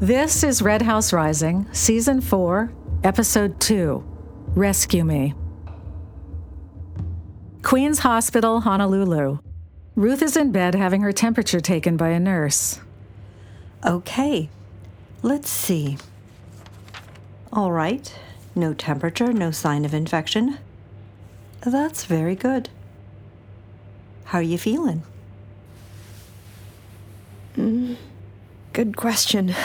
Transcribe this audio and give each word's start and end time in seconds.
This 0.00 0.42
is 0.42 0.60
Red 0.60 0.82
House 0.82 1.12
Rising, 1.12 1.68
Season 1.72 2.20
4, 2.20 2.72
Episode 3.04 3.60
2 3.60 4.04
Rescue 4.48 5.04
Me. 5.04 5.34
Queen's 7.62 8.00
Hospital, 8.00 8.62
Honolulu. 8.62 9.38
Ruth 9.94 10.20
is 10.20 10.36
in 10.36 10.50
bed 10.50 10.74
having 10.74 11.02
her 11.02 11.12
temperature 11.12 11.60
taken 11.60 11.96
by 11.96 12.08
a 12.08 12.18
nurse. 12.18 12.80
Okay, 13.86 14.50
let's 15.22 15.48
see. 15.48 15.96
All 17.52 17.70
right, 17.70 18.12
no 18.56 18.74
temperature, 18.74 19.32
no 19.32 19.52
sign 19.52 19.84
of 19.84 19.94
infection. 19.94 20.58
That's 21.60 22.04
very 22.04 22.34
good. 22.34 22.68
How 24.24 24.38
are 24.38 24.42
you 24.42 24.58
feeling? 24.58 25.04
Mm, 27.56 27.96
Good 28.74 28.96
question. 28.96 29.54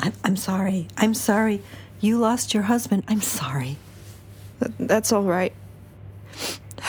I'm, 0.00 0.14
I'm 0.24 0.36
sorry. 0.36 0.88
I'm 0.96 1.12
sorry. 1.12 1.60
You 2.00 2.16
lost 2.16 2.54
your 2.54 2.62
husband. 2.62 3.04
I'm 3.06 3.20
sorry. 3.20 3.76
Th- 4.58 4.72
That's 4.78 5.12
all 5.12 5.24
right. 5.24 5.52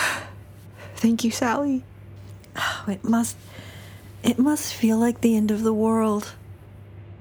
Thank 0.95 1.25
you, 1.25 1.31
Sally. 1.31 1.83
Oh, 2.55 2.85
it 2.87 3.03
must. 3.03 3.35
It 4.23 4.39
must 4.39 4.73
feel 4.73 4.97
like 4.97 5.19
the 5.19 5.35
end 5.35 5.51
of 5.51 5.63
the 5.63 5.73
world. 5.73 6.31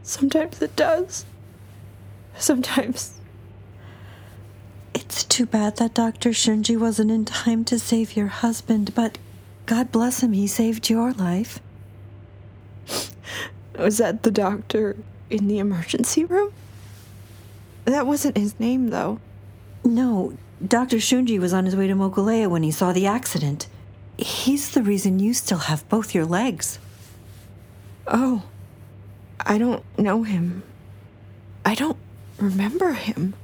Sometimes 0.04 0.62
it 0.62 0.76
does. 0.76 1.26
Sometimes. 2.38 3.14
It's 4.94 5.24
too 5.24 5.46
bad 5.46 5.78
that 5.78 5.94
Dr. 5.94 6.30
Shunji 6.30 6.78
wasn't 6.78 7.10
in 7.10 7.24
time 7.24 7.64
to 7.64 7.80
save 7.80 8.16
your 8.16 8.28
husband, 8.28 8.94
but 8.94 9.18
God 9.66 9.90
bless 9.90 10.22
him, 10.22 10.32
he 10.32 10.46
saved 10.46 10.88
your 10.88 11.12
life. 11.12 11.58
Was 13.78 13.98
that 13.98 14.22
the 14.22 14.30
doctor 14.30 14.96
in 15.30 15.48
the 15.48 15.58
emergency 15.58 16.24
room? 16.24 16.52
That 17.84 18.06
wasn't 18.06 18.36
his 18.36 18.58
name, 18.58 18.90
though. 18.90 19.20
No, 19.84 20.36
Dr. 20.66 20.96
Shunji 20.96 21.38
was 21.38 21.52
on 21.52 21.64
his 21.64 21.76
way 21.76 21.86
to 21.86 21.94
Mokulea 21.94 22.48
when 22.48 22.62
he 22.62 22.70
saw 22.70 22.92
the 22.92 23.06
accident. 23.06 23.66
He's 24.16 24.70
the 24.70 24.82
reason 24.82 25.18
you 25.18 25.34
still 25.34 25.58
have 25.58 25.86
both 25.88 26.14
your 26.14 26.24
legs. 26.24 26.78
Oh, 28.06 28.44
I 29.40 29.58
don't 29.58 29.82
know 29.98 30.22
him. 30.22 30.62
I 31.64 31.74
don't 31.74 31.98
remember 32.38 32.92
him. 32.92 33.34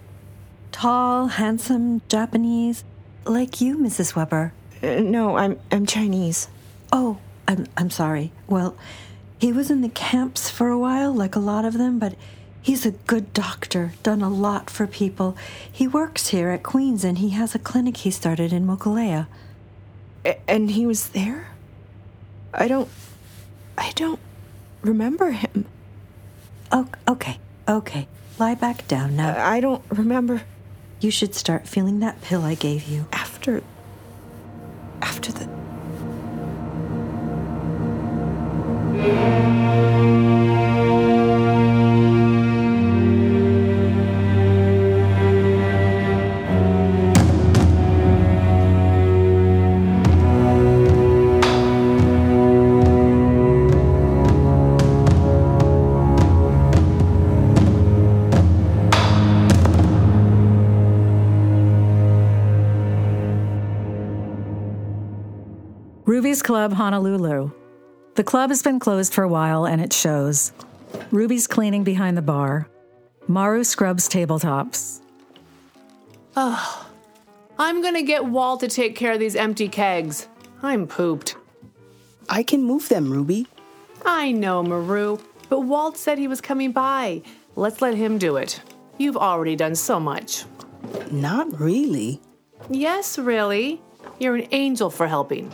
Tall, 0.73 1.27
handsome, 1.27 2.03
Japanese, 2.09 2.85
like 3.25 3.61
you, 3.61 3.77
Mrs. 3.77 4.15
Weber. 4.15 4.53
Uh, 4.83 5.01
no, 5.01 5.37
I'm 5.37 5.59
I'm 5.71 5.85
Chinese. 5.85 6.49
Oh, 6.93 7.19
I'm 7.49 7.67
I'm 7.77 7.91
sorry. 7.91 8.33
Well, 8.47 8.77
he 9.41 9.53
was 9.53 9.71
in 9.71 9.81
the 9.81 9.89
camps 9.89 10.51
for 10.51 10.69
a 10.69 10.79
while, 10.79 11.13
like 11.15 11.35
a 11.35 11.41
lot 11.41 11.65
of 11.65 11.75
them, 11.75 11.99
but 11.99 12.15
he's 12.61 12.85
a 12.85 12.91
good 12.91 13.33
doctor, 13.33 13.93
done 14.03 14.21
a 14.23 14.29
lot 14.29 14.69
for 14.69 14.87
people. 14.87 15.37
He 15.71 15.89
works 15.89 16.29
here 16.29 16.51
at 16.51 16.63
Queens 16.63 17.05
and 17.05 17.19
he 17.19 17.31
has 17.31 17.55
a 17.55 17.59
clinic 17.59 17.99
he 17.99 18.11
started 18.11 18.53
in 18.53 18.67
Mokulea. 18.67 19.27
And 20.47 20.71
he 20.73 20.87
was 20.87 21.09
there. 21.09 21.49
I 22.53 22.69
don't. 22.69 22.89
I 23.79 23.93
don't 23.95 24.21
remember 24.83 25.31
him. 25.31 25.65
Oh, 26.71 26.89
okay, 27.09 27.39
okay. 27.67 28.07
Lie 28.39 28.55
back 28.57 28.87
down 28.89 29.17
now. 29.17 29.35
I 29.43 29.61
don't 29.61 29.83
remember 29.91 30.43
You 31.01 31.11
should 31.11 31.35
start 31.35 31.67
feeling 31.67 32.01
that 32.01 32.21
pill 32.21 32.43
I 32.45 32.55
gave 32.55 32.87
you. 32.87 33.07
after. 33.13 33.63
After 35.01 35.33
the. 35.33 35.60
Ruby's 66.31 66.43
Club, 66.43 66.75
Honolulu. 66.75 67.60
The 68.15 68.25
club 68.25 68.51
has 68.51 68.63
been 68.63 68.79
closed 68.79 69.15
for 69.15 69.25
a 69.25 69.29
while 69.29 69.67
and 69.67 69.81
it 69.81 69.93
shows. 69.93 70.53
Ruby's 71.11 71.47
cleaning 71.47 71.85
behind 71.85 72.17
the 72.17 72.23
bar. 72.23 72.69
Maru 73.29 73.65
scrubs 73.65 74.09
tabletops. 74.09 75.01
Oh, 76.37 76.89
I'm 77.59 77.83
gonna 77.83 78.03
get 78.03 78.25
Walt 78.25 78.61
to 78.61 78.69
take 78.69 78.97
care 78.97 79.13
of 79.13 79.21
these 79.21 79.37
empty 79.37 79.69
kegs. 79.69 80.27
I'm 80.63 80.87
pooped. 80.87 81.37
I 82.29 82.43
can 82.43 82.63
move 82.63 82.89
them, 82.89 83.11
Ruby. 83.11 83.47
I 84.05 84.33
know, 84.33 84.63
Maru, 84.63 85.19
but 85.49 85.61
Walt 85.61 85.97
said 85.97 86.19
he 86.19 86.29
was 86.29 86.41
coming 86.41 86.73
by. 86.73 87.23
Let's 87.57 87.83
let 87.83 87.95
him 87.95 88.19
do 88.19 88.37
it. 88.37 88.61
You've 88.99 89.17
already 89.17 89.57
done 89.57 89.75
so 89.75 89.99
much. 90.01 90.45
Not 91.11 91.61
really. 91.61 92.21
Yes, 92.69 93.19
really. 93.19 93.81
You're 94.19 94.37
an 94.37 94.49
angel 94.53 94.91
for 94.91 95.07
helping. 95.07 95.53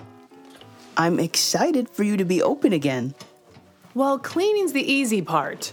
I'm 0.97 1.21
excited 1.21 1.91
for 1.91 2.05
you 2.05 2.17
to 2.17 2.25
be 2.25 2.43
open 2.43 2.73
again. 2.73 3.15
Well, 3.95 4.19
cleaning's 4.19 4.73
the 4.73 4.93
easy 4.93 5.23
part. 5.23 5.73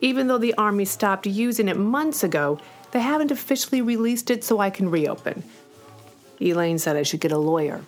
Even 0.00 0.26
though 0.26 0.38
the 0.38 0.54
Army 0.54 0.84
stopped 0.84 1.26
using 1.26 1.68
it 1.68 1.76
months 1.76 2.22
ago, 2.22 2.58
they 2.92 3.00
haven't 3.00 3.30
officially 3.30 3.82
released 3.82 4.30
it 4.30 4.44
so 4.44 4.60
I 4.60 4.70
can 4.70 4.90
reopen. 4.90 5.42
Elaine 6.40 6.78
said 6.78 6.96
I 6.96 7.02
should 7.02 7.20
get 7.20 7.32
a 7.32 7.38
lawyer. 7.38 7.82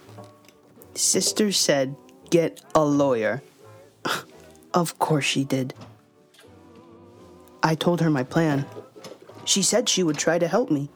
Sister 0.95 1.53
said, 1.53 1.95
get 2.31 2.63
a 2.75 2.85
lawyer. 2.85 3.43
of 4.75 4.99
course 4.99 5.25
she 5.25 5.45
did. 5.45 5.75
I 7.63 7.75
told 7.75 8.01
her 8.01 8.11
my 8.11 8.23
plan. 8.23 8.67
She 9.45 9.63
said 9.63 9.89
she 9.89 10.03
would 10.03 10.19
try 10.19 10.39
to 10.39 10.49
help 10.49 10.71
me. 10.71 10.89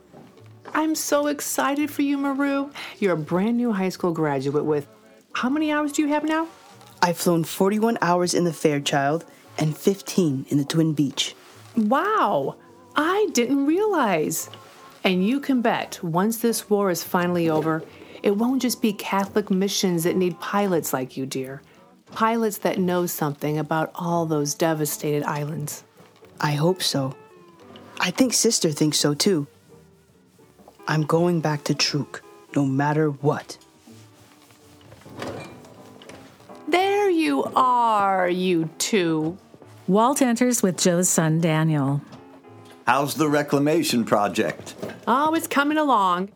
I'm 0.74 0.94
so 0.94 1.28
excited 1.28 1.90
for 1.90 2.02
you, 2.02 2.18
Maru. 2.18 2.70
You're 2.98 3.14
a 3.14 3.16
brand 3.16 3.56
new 3.56 3.72
high 3.72 3.90
school 3.90 4.12
graduate 4.12 4.64
with 4.64 4.88
how 5.34 5.48
many 5.48 5.70
hours 5.70 5.92
do 5.92 6.02
you 6.02 6.08
have 6.08 6.24
now? 6.24 6.48
I've 7.02 7.18
flown 7.18 7.44
41 7.44 7.98
hours 8.00 8.34
in 8.34 8.44
the 8.44 8.52
Fairchild 8.52 9.24
and 9.58 9.76
15 9.76 10.46
in 10.48 10.58
the 10.58 10.64
Twin 10.64 10.94
Beech. 10.94 11.34
Wow, 11.76 12.56
I 12.96 13.28
didn't 13.32 13.66
realize. 13.66 14.48
And 15.02 15.26
you 15.26 15.40
can 15.40 15.60
bet 15.60 16.02
once 16.02 16.38
this 16.38 16.70
war 16.70 16.90
is 16.90 17.04
finally 17.04 17.50
over, 17.50 17.82
it 18.22 18.36
won't 18.36 18.62
just 18.62 18.80
be 18.80 18.92
Catholic 18.92 19.50
missions 19.50 20.04
that 20.04 20.16
need 20.16 20.40
pilots 20.40 20.92
like 20.94 21.16
you, 21.16 21.26
dear. 21.26 21.60
Pilots 22.12 22.58
that 22.58 22.78
know 22.78 23.04
something 23.04 23.58
about 23.58 23.90
all 23.94 24.24
those 24.24 24.54
devastated 24.54 25.24
islands. 25.24 25.84
I 26.40 26.52
hope 26.52 26.82
so. 26.82 27.14
I 28.00 28.10
think 28.10 28.32
Sister 28.32 28.70
thinks 28.70 28.98
so 28.98 29.14
too. 29.14 29.46
I'm 30.86 31.02
going 31.02 31.40
back 31.40 31.64
to 31.64 31.74
Truk, 31.74 32.22
no 32.54 32.64
matter 32.64 33.10
what. 33.10 33.58
There 36.74 37.08
you 37.08 37.44
are, 37.54 38.28
you 38.28 38.68
two. 38.78 39.38
Walt 39.86 40.20
enters 40.20 40.60
with 40.60 40.76
Joe's 40.76 41.08
son 41.08 41.40
Daniel. 41.40 42.02
How's 42.84 43.14
the 43.14 43.28
reclamation 43.28 44.04
project? 44.04 44.74
Oh, 45.06 45.34
it's 45.34 45.46
coming 45.46 45.78
along. 45.78 46.30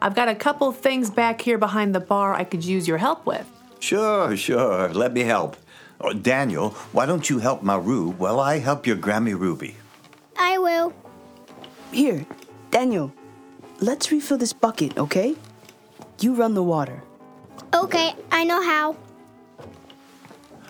I've 0.00 0.14
got 0.14 0.30
a 0.30 0.34
couple 0.34 0.72
things 0.72 1.10
back 1.10 1.42
here 1.42 1.58
behind 1.58 1.94
the 1.94 2.00
bar 2.00 2.32
I 2.32 2.44
could 2.44 2.64
use 2.64 2.88
your 2.88 2.96
help 2.96 3.26
with. 3.26 3.46
Sure, 3.78 4.34
sure. 4.38 4.88
Let 4.88 5.12
me 5.12 5.20
help. 5.20 5.58
Oh, 6.00 6.14
Daniel, 6.14 6.70
why 6.92 7.04
don't 7.04 7.28
you 7.28 7.38
help 7.40 7.62
Maru 7.62 8.12
while 8.12 8.40
I 8.40 8.60
help 8.60 8.86
your 8.86 8.96
Grammy 8.96 9.38
Ruby? 9.38 9.76
I 10.38 10.56
will. 10.56 10.94
Here, 11.92 12.24
Daniel, 12.70 13.12
let's 13.80 14.10
refill 14.10 14.38
this 14.38 14.54
bucket, 14.54 14.96
okay? 14.96 15.36
You 16.20 16.32
run 16.32 16.54
the 16.54 16.62
water. 16.62 17.02
Okay, 17.74 18.14
I 18.32 18.44
know 18.44 18.62
how. 18.62 18.96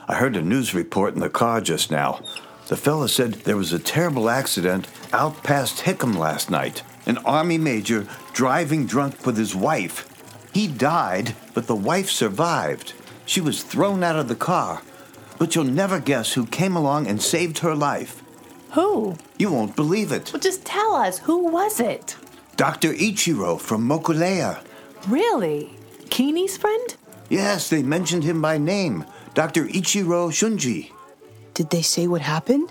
I 0.06 0.14
heard 0.16 0.36
a 0.36 0.42
news 0.42 0.74
report 0.74 1.14
in 1.14 1.20
the 1.20 1.30
car 1.30 1.60
just 1.60 1.90
now. 1.90 2.20
The 2.68 2.76
fella 2.76 3.08
said 3.08 3.34
there 3.34 3.56
was 3.56 3.72
a 3.72 3.78
terrible 3.78 4.28
accident 4.28 4.86
out 5.12 5.42
past 5.42 5.84
Hickam 5.84 6.16
last 6.16 6.50
night. 6.50 6.82
An 7.06 7.18
army 7.18 7.58
major 7.58 8.06
driving 8.32 8.86
drunk 8.86 9.24
with 9.26 9.36
his 9.36 9.54
wife. 9.54 10.08
He 10.52 10.66
died, 10.66 11.34
but 11.54 11.66
the 11.66 11.74
wife 11.74 12.10
survived. 12.10 12.92
She 13.26 13.40
was 13.40 13.62
thrown 13.62 14.02
out 14.02 14.16
of 14.16 14.28
the 14.28 14.34
car. 14.34 14.82
But 15.38 15.54
you'll 15.54 15.64
never 15.64 16.00
guess 16.00 16.34
who 16.34 16.46
came 16.46 16.76
along 16.76 17.06
and 17.06 17.20
saved 17.20 17.58
her 17.58 17.74
life. 17.74 18.22
Who? 18.72 19.16
You 19.38 19.52
won't 19.52 19.76
believe 19.76 20.12
it. 20.12 20.32
Well, 20.32 20.40
just 20.40 20.64
tell 20.64 20.94
us, 20.94 21.18
who 21.18 21.48
was 21.50 21.80
it? 21.80 22.16
Dr. 22.56 22.92
Ichiro 22.92 23.60
from 23.60 23.88
Mokulea. 23.88 24.62
Really? 25.08 25.76
Keeney's 26.10 26.56
friend? 26.56 26.96
Yes, 27.28 27.68
they 27.68 27.82
mentioned 27.82 28.24
him 28.24 28.40
by 28.40 28.58
name. 28.58 29.04
Dr. 29.34 29.64
Ichiro 29.66 30.30
Shunji. 30.30 30.92
Did 31.54 31.70
they 31.70 31.82
say 31.82 32.06
what 32.06 32.20
happened? 32.20 32.70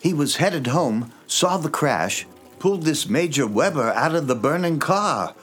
He 0.00 0.14
was 0.14 0.36
headed 0.36 0.68
home, 0.68 1.12
saw 1.26 1.56
the 1.56 1.68
crash, 1.68 2.26
pulled 2.60 2.84
this 2.84 3.08
Major 3.08 3.46
Weber 3.46 3.92
out 3.92 4.14
of 4.14 4.28
the 4.28 4.36
burning 4.36 4.78
car. 4.78 5.34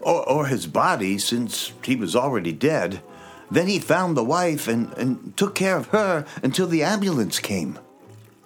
Or, 0.00 0.28
or 0.28 0.46
his 0.46 0.66
body, 0.66 1.18
since 1.18 1.72
he 1.82 1.96
was 1.96 2.14
already 2.14 2.52
dead. 2.52 3.02
Then 3.50 3.66
he 3.66 3.78
found 3.78 4.16
the 4.16 4.24
wife 4.24 4.68
and, 4.68 4.92
and 4.94 5.36
took 5.36 5.54
care 5.54 5.76
of 5.76 5.88
her 5.88 6.26
until 6.42 6.66
the 6.66 6.82
ambulance 6.82 7.38
came. 7.38 7.78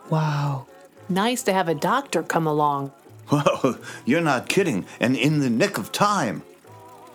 Wow. 0.08 0.67
Nice 1.08 1.43
to 1.43 1.52
have 1.52 1.69
a 1.69 1.75
doctor 1.75 2.23
come 2.23 2.47
along. 2.47 2.93
Well, 3.31 3.79
you're 4.05 4.20
not 4.20 4.49
kidding, 4.49 4.87
and 4.99 5.17
in 5.17 5.38
the 5.38 5.50
nick 5.50 5.79
of 5.79 5.93
time. 5.93 6.43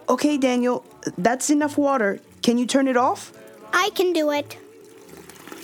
Okay, 0.08 0.38
Daniel, 0.38 0.86
that's 1.18 1.50
enough 1.50 1.78
water. 1.78 2.22
Can 2.42 2.58
you 2.58 2.66
turn 2.66 2.88
it 2.88 2.96
off? 2.96 3.34
I 3.76 3.90
can 3.94 4.14
do 4.14 4.32
it. 4.32 4.58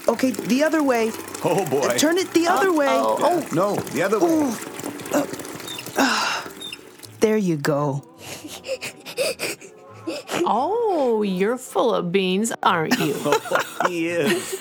Okay, 0.07 0.31
the 0.31 0.63
other 0.63 0.83
way. 0.83 1.11
Oh 1.43 1.65
boy. 1.69 1.87
Uh, 1.87 1.97
turn 1.97 2.17
it 2.17 2.33
the 2.33 2.47
other 2.47 2.73
way. 2.73 2.89
Oh, 2.91 3.47
no, 3.53 3.75
the 3.75 4.03
other 4.03 4.19
way. 4.19 4.53
Uh, 5.13 5.25
uh, 5.97 6.41
there 7.21 7.37
you 7.37 7.57
go. 7.57 8.03
Oh, 10.43 11.21
you're 11.21 11.57
full 11.57 11.93
of 11.93 12.11
beans, 12.11 12.51
aren't 12.63 12.99
you? 12.99 13.13
he 13.87 14.07
is. 14.07 14.59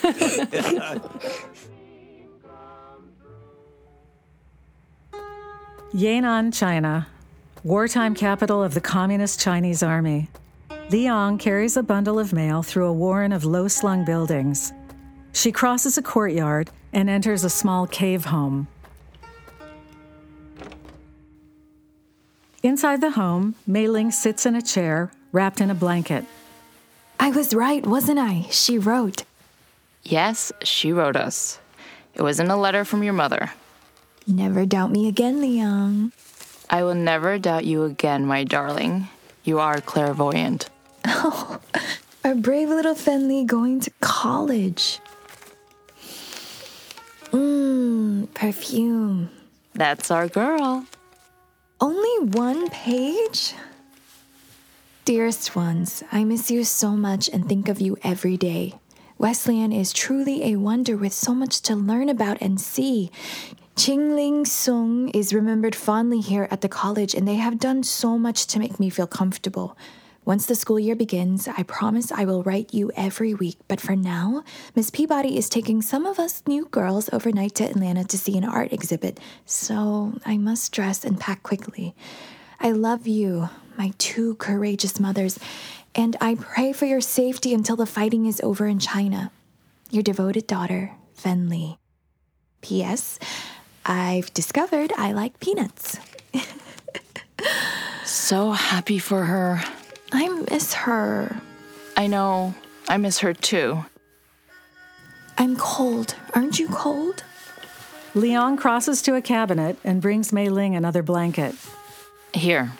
Yan'an, 5.92 6.52
China, 6.52 7.08
wartime 7.64 8.14
capital 8.14 8.62
of 8.62 8.74
the 8.74 8.80
Communist 8.80 9.40
Chinese 9.40 9.82
Army. 9.82 10.28
Liang 10.90 11.38
carries 11.38 11.76
a 11.76 11.84
bundle 11.84 12.18
of 12.18 12.32
mail 12.32 12.64
through 12.64 12.86
a 12.86 12.92
warren 12.92 13.30
of 13.30 13.44
low 13.44 13.68
slung 13.68 14.04
buildings. 14.04 14.72
She 15.32 15.52
crosses 15.52 15.96
a 15.96 16.02
courtyard 16.02 16.68
and 16.92 17.08
enters 17.08 17.44
a 17.44 17.50
small 17.50 17.86
cave 17.86 18.24
home. 18.24 18.66
Inside 22.64 23.00
the 23.00 23.12
home, 23.12 23.54
Mei 23.68 23.86
Ling 23.86 24.10
sits 24.10 24.44
in 24.46 24.56
a 24.56 24.62
chair, 24.62 25.12
wrapped 25.30 25.60
in 25.60 25.70
a 25.70 25.76
blanket. 25.76 26.24
I 27.20 27.30
was 27.30 27.54
right, 27.54 27.86
wasn't 27.86 28.18
I? 28.18 28.48
She 28.50 28.76
wrote. 28.76 29.22
Yes, 30.02 30.50
she 30.64 30.92
wrote 30.92 31.14
us. 31.14 31.60
It 32.14 32.22
was 32.22 32.40
in 32.40 32.50
a 32.50 32.56
letter 32.56 32.84
from 32.84 33.04
your 33.04 33.12
mother. 33.12 33.52
Never 34.26 34.66
doubt 34.66 34.90
me 34.90 35.06
again, 35.06 35.40
Liang. 35.40 36.10
I 36.68 36.82
will 36.82 36.96
never 36.96 37.38
doubt 37.38 37.64
you 37.64 37.84
again, 37.84 38.26
my 38.26 38.42
darling. 38.42 39.06
You 39.44 39.60
are 39.60 39.80
clairvoyant. 39.80 40.68
Oh, 41.04 41.60
our 42.24 42.34
brave 42.34 42.68
little 42.68 42.94
Fen 42.94 43.28
Li 43.28 43.44
going 43.44 43.80
to 43.80 43.90
college. 44.00 45.00
Mmm, 47.30 48.32
perfume. 48.34 49.30
That's 49.74 50.10
our 50.10 50.28
girl. 50.28 50.84
Only 51.80 52.26
one 52.30 52.68
page? 52.70 53.54
Dearest 55.04 55.56
ones, 55.56 56.04
I 56.12 56.24
miss 56.24 56.50
you 56.50 56.64
so 56.64 56.90
much 56.90 57.28
and 57.32 57.48
think 57.48 57.68
of 57.68 57.80
you 57.80 57.96
every 58.02 58.36
day. 58.36 58.74
Wesleyan 59.16 59.72
is 59.72 59.92
truly 59.92 60.44
a 60.44 60.56
wonder 60.56 60.96
with 60.96 61.12
so 61.12 61.34
much 61.34 61.60
to 61.62 61.74
learn 61.74 62.08
about 62.08 62.38
and 62.40 62.60
see. 62.60 63.10
Qingling 63.76 64.46
Sung 64.46 65.08
is 65.10 65.32
remembered 65.32 65.74
fondly 65.74 66.20
here 66.20 66.48
at 66.50 66.60
the 66.60 66.68
college, 66.68 67.14
and 67.14 67.26
they 67.26 67.36
have 67.36 67.58
done 67.58 67.82
so 67.82 68.18
much 68.18 68.46
to 68.46 68.58
make 68.58 68.78
me 68.78 68.90
feel 68.90 69.06
comfortable. 69.06 69.76
Once 70.24 70.46
the 70.46 70.54
school 70.54 70.78
year 70.78 70.94
begins, 70.94 71.48
I 71.48 71.62
promise 71.62 72.12
I 72.12 72.24
will 72.24 72.42
write 72.42 72.74
you 72.74 72.92
every 72.94 73.32
week. 73.34 73.56
But 73.68 73.80
for 73.80 73.96
now, 73.96 74.44
Miss 74.74 74.90
Peabody 74.90 75.38
is 75.38 75.48
taking 75.48 75.80
some 75.80 76.04
of 76.04 76.18
us 76.18 76.42
new 76.46 76.66
girls 76.66 77.08
overnight 77.12 77.54
to 77.56 77.64
Atlanta 77.64 78.04
to 78.04 78.18
see 78.18 78.36
an 78.36 78.44
art 78.44 78.72
exhibit, 78.72 79.18
so 79.46 80.12
I 80.26 80.36
must 80.36 80.72
dress 80.72 81.04
and 81.04 81.18
pack 81.18 81.42
quickly. 81.42 81.94
I 82.60 82.72
love 82.72 83.06
you, 83.06 83.48
my 83.78 83.92
two 83.98 84.34
courageous 84.34 85.00
mothers, 85.00 85.38
and 85.94 86.16
I 86.20 86.34
pray 86.34 86.72
for 86.72 86.84
your 86.84 87.00
safety 87.00 87.54
until 87.54 87.76
the 87.76 87.86
fighting 87.86 88.26
is 88.26 88.40
over 88.42 88.66
in 88.66 88.78
China. 88.78 89.32
Your 89.90 90.02
devoted 90.02 90.46
daughter, 90.46 90.92
Fen 91.14 91.48
Li. 91.48 91.78
P.S. 92.60 93.18
I've 93.86 94.32
discovered 94.34 94.92
I 94.96 95.12
like 95.12 95.40
peanuts. 95.40 95.98
So 98.04 98.50
happy 98.52 98.98
for 98.98 99.24
her. 99.24 99.62
I 100.12 100.28
miss 100.50 100.74
her. 100.74 101.40
I 101.96 102.06
know. 102.06 102.54
I 102.88 102.96
miss 102.96 103.20
her 103.20 103.34
too. 103.34 103.84
I'm 105.38 105.56
cold. 105.56 106.14
Aren't 106.34 106.58
you 106.58 106.68
cold? 106.68 107.24
Liang 108.14 108.56
crosses 108.56 109.02
to 109.02 109.14
a 109.14 109.22
cabinet 109.22 109.78
and 109.84 110.02
brings 110.02 110.32
Mei 110.32 110.48
Ling 110.48 110.74
another 110.74 111.02
blanket. 111.02 111.54
Here. 112.34 112.72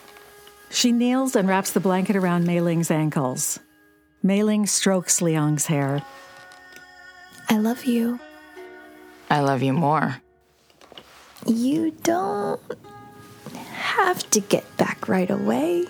She 0.71 0.93
kneels 0.93 1.37
and 1.37 1.49
wraps 1.49 1.73
the 1.73 1.81
blanket 1.81 2.17
around 2.17 2.47
Mei 2.47 2.61
Ling's 2.61 2.91
ankles. 2.91 3.61
Mei 4.23 4.43
Ling 4.43 4.67
strokes 4.67 5.23
Liang's 5.23 5.67
hair. 5.67 6.03
I 7.49 7.59
love 7.59 7.85
you. 7.85 8.21
I 9.31 9.41
love 9.41 9.63
you 9.63 9.73
more. 9.73 10.21
You 11.47 11.93
don't 12.03 12.61
have 13.73 14.29
to 14.31 14.41
get 14.41 14.77
back 14.77 15.09
right 15.09 15.31
away. 15.31 15.87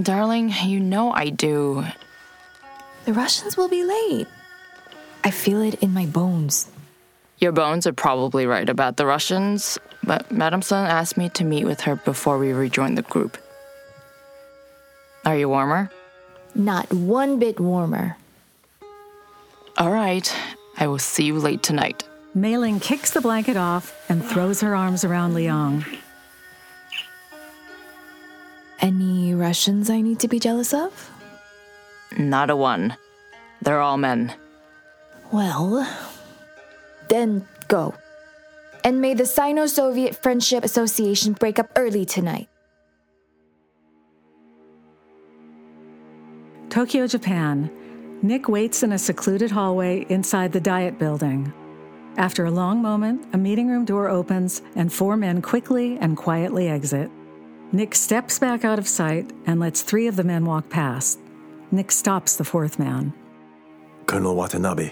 Darling, 0.00 0.52
you 0.64 0.78
know 0.80 1.12
I 1.12 1.30
do. 1.30 1.84
The 3.04 3.12
Russians 3.12 3.56
will 3.56 3.68
be 3.68 3.84
late. 3.84 4.28
I 5.24 5.30
feel 5.30 5.60
it 5.60 5.82
in 5.82 5.92
my 5.92 6.06
bones. 6.06 6.70
Your 7.38 7.52
bones 7.52 7.86
are 7.86 7.92
probably 7.92 8.46
right 8.46 8.68
about 8.68 8.96
the 8.96 9.06
Russians, 9.06 9.78
but 10.04 10.30
Madame 10.30 10.62
Sun 10.62 10.86
asked 10.86 11.16
me 11.16 11.28
to 11.30 11.44
meet 11.44 11.64
with 11.64 11.82
her 11.82 11.96
before 11.96 12.38
we 12.38 12.52
rejoin 12.52 12.94
the 12.94 13.02
group. 13.02 13.38
Are 15.24 15.36
you 15.36 15.48
warmer? 15.48 15.90
Not 16.54 16.92
one 16.92 17.38
bit 17.38 17.60
warmer. 17.60 18.16
All 19.76 19.90
right. 19.90 20.32
I 20.76 20.86
will 20.86 20.98
see 20.98 21.24
you 21.24 21.38
late 21.38 21.62
tonight. 21.62 22.04
Mei 22.34 22.56
Ling 22.56 22.78
kicks 22.78 23.10
the 23.10 23.20
blanket 23.20 23.56
off 23.56 23.94
and 24.08 24.24
throws 24.24 24.60
her 24.60 24.74
arms 24.76 25.04
around 25.04 25.34
Liang. 25.34 25.84
Any 28.80 29.34
Russians 29.34 29.90
I 29.90 30.00
need 30.00 30.20
to 30.20 30.28
be 30.28 30.38
jealous 30.38 30.72
of? 30.72 31.10
Not 32.16 32.50
a 32.50 32.56
one. 32.56 32.96
They're 33.62 33.80
all 33.80 33.96
men. 33.96 34.32
Well, 35.32 35.86
then 37.08 37.46
go. 37.66 37.94
And 38.84 39.00
may 39.00 39.14
the 39.14 39.26
Sino 39.26 39.66
Soviet 39.66 40.22
Friendship 40.22 40.64
Association 40.64 41.32
break 41.32 41.58
up 41.58 41.70
early 41.76 42.06
tonight. 42.06 42.48
Tokyo, 46.70 47.06
Japan. 47.06 47.70
Nick 48.22 48.48
waits 48.48 48.82
in 48.82 48.92
a 48.92 48.98
secluded 48.98 49.50
hallway 49.50 50.06
inside 50.08 50.52
the 50.52 50.60
Diet 50.60 50.98
Building. 50.98 51.52
After 52.16 52.44
a 52.44 52.50
long 52.50 52.82
moment, 52.82 53.26
a 53.32 53.38
meeting 53.38 53.68
room 53.68 53.84
door 53.84 54.08
opens 54.08 54.62
and 54.74 54.92
four 54.92 55.16
men 55.16 55.40
quickly 55.42 55.98
and 55.98 56.16
quietly 56.16 56.68
exit. 56.68 57.10
Nick 57.70 57.94
steps 57.94 58.38
back 58.38 58.64
out 58.64 58.78
of 58.78 58.88
sight 58.88 59.30
and 59.46 59.60
lets 59.60 59.82
three 59.82 60.06
of 60.06 60.16
the 60.16 60.24
men 60.24 60.46
walk 60.46 60.70
past. 60.70 61.18
Nick 61.70 61.92
stops 61.92 62.36
the 62.36 62.44
fourth 62.44 62.78
man. 62.78 63.12
Colonel 64.06 64.34
Watanabe. 64.34 64.90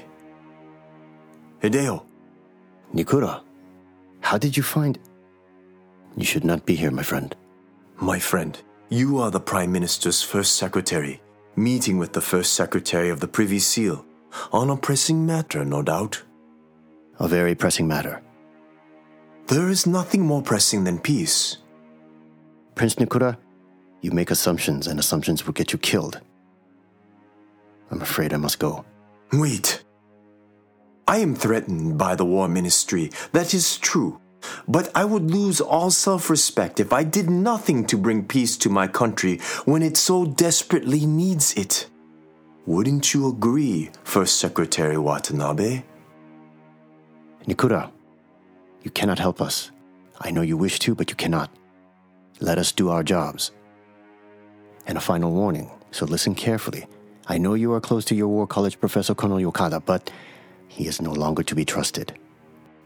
Hideo. 1.62 2.04
Nikura, 2.94 3.42
how 4.20 4.36
did 4.38 4.56
you 4.56 4.62
find. 4.62 4.98
You 6.16 6.24
should 6.24 6.44
not 6.44 6.66
be 6.66 6.74
here, 6.74 6.90
my 6.90 7.02
friend. 7.02 7.34
My 7.96 8.18
friend, 8.18 8.60
you 8.90 9.18
are 9.18 9.30
the 9.30 9.40
Prime 9.40 9.72
Minister's 9.72 10.22
first 10.22 10.56
secretary, 10.56 11.20
meeting 11.56 11.96
with 11.96 12.12
the 12.12 12.20
first 12.20 12.52
secretary 12.52 13.08
of 13.08 13.20
the 13.20 13.28
Privy 13.28 13.58
Seal. 13.58 14.04
On 14.52 14.68
a 14.68 14.76
pressing 14.76 15.24
matter, 15.24 15.64
no 15.64 15.82
doubt. 15.82 16.22
A 17.18 17.26
very 17.26 17.54
pressing 17.54 17.88
matter. 17.88 18.22
There 19.46 19.70
is 19.70 19.86
nothing 19.86 20.26
more 20.26 20.42
pressing 20.42 20.84
than 20.84 20.98
peace. 20.98 21.56
Prince 22.76 22.96
Nikura, 22.96 23.38
you 24.02 24.10
make 24.12 24.30
assumptions, 24.30 24.86
and 24.86 25.00
assumptions 25.00 25.46
will 25.46 25.54
get 25.54 25.72
you 25.72 25.78
killed. 25.78 26.20
I'm 27.90 28.02
afraid 28.02 28.34
I 28.34 28.36
must 28.36 28.58
go. 28.58 28.84
Wait. 29.32 29.82
I 31.08 31.18
am 31.18 31.34
threatened 31.34 31.96
by 31.96 32.14
the 32.14 32.26
War 32.26 32.48
Ministry. 32.48 33.10
That 33.32 33.54
is 33.54 33.78
true. 33.78 34.20
But 34.68 34.90
I 34.94 35.06
would 35.06 35.30
lose 35.30 35.60
all 35.62 35.90
self 35.90 36.28
respect 36.28 36.78
if 36.78 36.92
I 36.92 37.02
did 37.02 37.30
nothing 37.30 37.86
to 37.86 37.96
bring 37.96 38.26
peace 38.26 38.58
to 38.58 38.68
my 38.68 38.86
country 38.86 39.38
when 39.64 39.82
it 39.82 39.96
so 39.96 40.26
desperately 40.26 41.06
needs 41.06 41.54
it. 41.54 41.88
Wouldn't 42.66 43.14
you 43.14 43.28
agree, 43.28 43.90
First 44.04 44.38
Secretary 44.38 44.98
Watanabe? 44.98 45.82
Nikura, 47.46 47.90
you 48.82 48.90
cannot 48.90 49.18
help 49.18 49.40
us. 49.40 49.70
I 50.20 50.30
know 50.30 50.42
you 50.42 50.58
wish 50.58 50.78
to, 50.80 50.94
but 50.94 51.08
you 51.08 51.16
cannot. 51.16 51.50
Let 52.40 52.58
us 52.58 52.72
do 52.72 52.90
our 52.90 53.02
jobs. 53.02 53.52
And 54.86 54.98
a 54.98 55.00
final 55.00 55.32
warning, 55.32 55.70
so 55.90 56.04
listen 56.06 56.34
carefully. 56.34 56.86
I 57.28 57.38
know 57.38 57.54
you 57.54 57.72
are 57.72 57.80
close 57.80 58.04
to 58.06 58.14
your 58.14 58.28
War 58.28 58.46
College 58.46 58.78
professor, 58.78 59.14
Colonel 59.14 59.38
Yokada, 59.38 59.82
but 59.84 60.10
He 60.68 60.86
is 60.86 61.00
no 61.02 61.12
longer 61.12 61.42
to 61.44 61.54
be 61.54 61.64
trusted. 61.64 62.12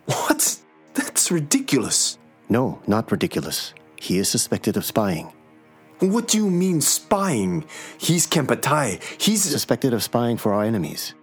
What? 0.07 0.57
That's 0.95 1.31
ridiculous. 1.31 2.19
No, 2.49 2.81
not 2.87 3.11
ridiculous. 3.13 3.75
He 3.97 4.19
is 4.19 4.29
suspected 4.29 4.77
of 4.77 4.85
spying. 4.85 5.33
What 5.99 6.29
do 6.29 6.39
you 6.39 6.49
mean 6.49 6.81
spying? 6.81 7.65
He's 7.99 8.27
Kempeitai. 8.27 9.03
He's 9.21 9.43
Suspected 9.43 9.93
of 9.93 10.03
spying 10.03 10.39
for 10.39 10.55
our 10.55 10.65
enemies. 10.65 11.15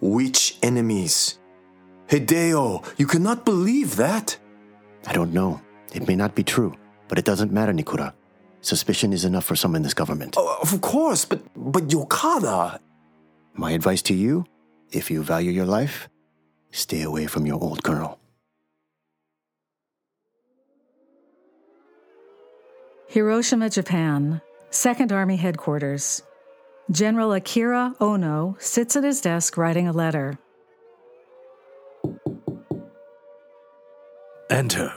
which 0.00 0.58
enemies? 0.62 1.38
Hideo, 2.08 2.84
you 2.98 3.06
cannot 3.06 3.44
believe 3.44 3.96
that. 3.96 4.36
I 5.06 5.12
don't 5.12 5.32
know. 5.32 5.60
It 5.94 6.08
may 6.08 6.16
not 6.16 6.34
be 6.34 6.42
true, 6.42 6.74
but 7.08 7.18
it 7.18 7.24
doesn't 7.24 7.52
matter, 7.52 7.72
Nikura. 7.72 8.12
Suspicion 8.60 9.12
is 9.12 9.24
enough 9.24 9.44
for 9.44 9.56
some 9.56 9.74
in 9.74 9.82
this 9.82 9.94
government. 9.94 10.34
Oh, 10.38 10.58
of 10.62 10.80
course, 10.80 11.24
but 11.24 11.40
but 11.54 11.88
Yokada. 11.88 12.78
My 13.54 13.72
advice 13.72 14.02
to 14.02 14.14
you 14.14 14.46
if 14.94 15.10
you 15.10 15.22
value 15.22 15.50
your 15.50 15.66
life, 15.66 16.08
stay 16.70 17.02
away 17.02 17.26
from 17.26 17.46
your 17.46 17.60
old 17.60 17.82
colonel. 17.82 18.18
Hiroshima, 23.08 23.70
Japan, 23.70 24.40
Second 24.70 25.12
Army 25.12 25.36
Headquarters. 25.36 26.22
General 26.90 27.32
Akira 27.32 27.94
Ono 28.00 28.56
sits 28.58 28.96
at 28.96 29.04
his 29.04 29.20
desk 29.20 29.56
writing 29.56 29.88
a 29.88 29.92
letter. 29.92 30.38
Enter. 34.50 34.92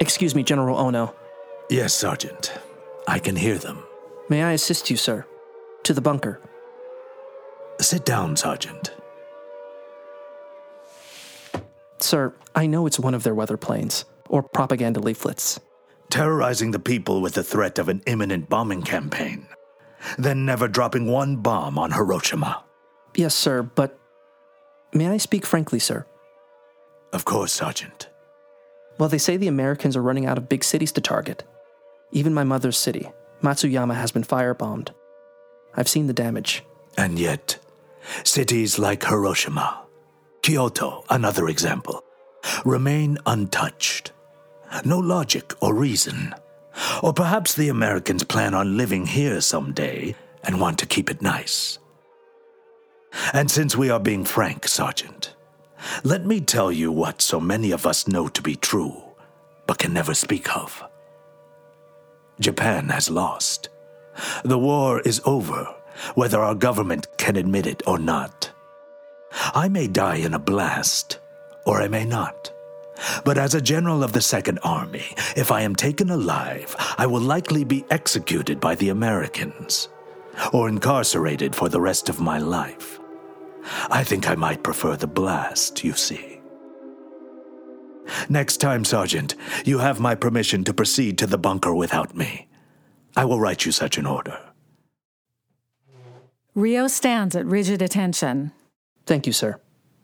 Excuse 0.00 0.34
me, 0.34 0.42
General 0.42 0.78
Ono. 0.78 1.14
Yes, 1.68 1.94
Sergeant. 1.94 2.52
I 3.06 3.18
can 3.18 3.36
hear 3.36 3.58
them. 3.58 3.84
May 4.28 4.42
I 4.42 4.52
assist 4.52 4.90
you, 4.90 4.96
sir? 4.96 5.26
To 5.84 5.94
the 5.94 6.00
bunker. 6.00 6.40
Sit 7.80 8.04
down, 8.04 8.36
Sergeant. 8.36 8.94
Sir, 11.98 12.34
I 12.54 12.66
know 12.66 12.86
it's 12.86 12.98
one 12.98 13.14
of 13.14 13.22
their 13.22 13.34
weather 13.34 13.56
planes 13.56 14.04
or 14.28 14.42
propaganda 14.42 15.00
leaflets. 15.00 15.60
Terrorizing 16.10 16.70
the 16.70 16.78
people 16.78 17.20
with 17.20 17.34
the 17.34 17.44
threat 17.44 17.78
of 17.78 17.88
an 17.88 18.02
imminent 18.06 18.48
bombing 18.48 18.82
campaign. 18.82 19.46
Then 20.18 20.44
never 20.44 20.66
dropping 20.66 21.06
one 21.06 21.36
bomb 21.36 21.78
on 21.78 21.92
Hiroshima. 21.92 22.64
Yes, 23.14 23.34
sir, 23.34 23.62
but 23.62 23.98
may 24.92 25.08
I 25.08 25.18
speak 25.18 25.46
frankly, 25.46 25.78
sir? 25.78 26.06
Of 27.12 27.24
course, 27.24 27.52
Sergeant. 27.52 28.09
Well, 29.00 29.08
they 29.08 29.16
say 29.16 29.38
the 29.38 29.48
Americans 29.48 29.96
are 29.96 30.02
running 30.02 30.26
out 30.26 30.36
of 30.36 30.50
big 30.50 30.62
cities 30.62 30.92
to 30.92 31.00
target. 31.00 31.42
Even 32.12 32.34
my 32.34 32.44
mother's 32.44 32.76
city, 32.76 33.08
Matsuyama, 33.42 33.94
has 33.94 34.12
been 34.12 34.22
firebombed. 34.22 34.90
I've 35.74 35.88
seen 35.88 36.06
the 36.06 36.12
damage. 36.12 36.62
And 36.98 37.18
yet, 37.18 37.58
cities 38.24 38.78
like 38.78 39.02
Hiroshima, 39.02 39.86
Kyoto, 40.42 41.04
another 41.08 41.48
example, 41.48 42.04
remain 42.66 43.16
untouched. 43.24 44.12
No 44.84 44.98
logic 44.98 45.54
or 45.62 45.74
reason. 45.74 46.34
Or 47.02 47.14
perhaps 47.14 47.54
the 47.54 47.70
Americans 47.70 48.22
plan 48.22 48.52
on 48.52 48.76
living 48.76 49.06
here 49.06 49.40
someday 49.40 50.14
and 50.44 50.60
want 50.60 50.78
to 50.80 50.86
keep 50.86 51.10
it 51.10 51.22
nice. 51.22 51.78
And 53.32 53.50
since 53.50 53.74
we 53.74 53.88
are 53.88 53.98
being 53.98 54.26
frank, 54.26 54.68
Sergeant, 54.68 55.34
let 56.04 56.24
me 56.24 56.40
tell 56.40 56.70
you 56.70 56.92
what 56.92 57.22
so 57.22 57.40
many 57.40 57.70
of 57.70 57.86
us 57.86 58.08
know 58.08 58.28
to 58.28 58.42
be 58.42 58.56
true, 58.56 59.02
but 59.66 59.78
can 59.78 59.92
never 59.92 60.14
speak 60.14 60.56
of. 60.56 60.82
Japan 62.38 62.88
has 62.88 63.10
lost. 63.10 63.68
The 64.44 64.58
war 64.58 65.00
is 65.00 65.20
over, 65.24 65.74
whether 66.14 66.40
our 66.40 66.54
government 66.54 67.06
can 67.18 67.36
admit 67.36 67.66
it 67.66 67.82
or 67.86 67.98
not. 67.98 68.50
I 69.54 69.68
may 69.68 69.86
die 69.86 70.16
in 70.16 70.34
a 70.34 70.38
blast, 70.38 71.18
or 71.66 71.80
I 71.80 71.88
may 71.88 72.04
not. 72.04 72.52
But 73.24 73.38
as 73.38 73.54
a 73.54 73.60
general 73.60 74.02
of 74.02 74.12
the 74.12 74.20
Second 74.20 74.58
Army, 74.62 75.14
if 75.36 75.50
I 75.50 75.62
am 75.62 75.74
taken 75.74 76.10
alive, 76.10 76.74
I 76.98 77.06
will 77.06 77.20
likely 77.20 77.64
be 77.64 77.84
executed 77.90 78.60
by 78.60 78.74
the 78.74 78.90
Americans, 78.90 79.88
or 80.52 80.68
incarcerated 80.68 81.54
for 81.54 81.68
the 81.68 81.80
rest 81.80 82.08
of 82.08 82.20
my 82.20 82.38
life. 82.38 82.99
I 83.90 84.04
think 84.04 84.28
I 84.28 84.34
might 84.34 84.62
prefer 84.62 84.96
the 84.96 85.06
blast, 85.06 85.84
you 85.84 85.92
see. 85.92 86.40
Next 88.28 88.58
time, 88.58 88.84
Sergeant, 88.84 89.34
you 89.64 89.78
have 89.78 90.00
my 90.00 90.14
permission 90.14 90.64
to 90.64 90.74
proceed 90.74 91.18
to 91.18 91.26
the 91.26 91.38
bunker 91.38 91.74
without 91.74 92.16
me. 92.16 92.48
I 93.16 93.24
will 93.24 93.40
write 93.40 93.64
you 93.64 93.72
such 93.72 93.98
an 93.98 94.06
order. 94.06 94.38
Rio 96.54 96.88
stands 96.88 97.36
at 97.36 97.46
rigid 97.46 97.82
attention. 97.82 98.52
Thank 99.06 99.26
you, 99.26 99.32
sir. 99.32 99.60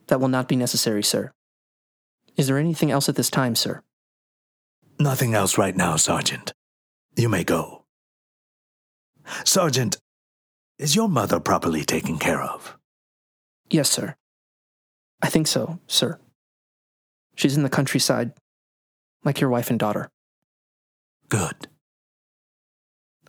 That 0.07 0.21
will 0.21 0.29
not 0.29 0.49
be 0.49 0.57
necessary, 0.57 1.03
sir. 1.03 1.33
Is 2.37 2.47
there 2.47 2.59
anything 2.59 2.91
else 2.91 3.09
at 3.09 3.17
this 3.17 3.31
time, 3.31 3.57
sir? 3.57 3.83
Nothing 4.99 5.35
else 5.35 5.59
right 5.59 5.77
now, 5.77 5.97
Sergeant. 5.97 6.53
You 7.17 7.29
may 7.29 7.45
go. 7.45 7.85
Sergeant, 9.45 9.97
is 10.79 10.95
your 10.95 11.09
mother 11.09 11.41
properly 11.41 11.85
taken 11.85 12.19
care 12.19 12.43
of? 12.43 12.76
Yes, 13.71 13.91
sir. 13.91 14.15
I 15.23 15.29
think 15.29 15.47
so, 15.47 15.79
sir. 15.87 16.19
She's 17.35 17.57
in 17.57 17.63
the 17.63 17.69
countryside, 17.69 18.33
like 19.25 19.41
your 19.41 19.51
wife 19.51 19.71
and 19.71 19.79
daughter. 19.79 20.09
Good. 21.29 21.69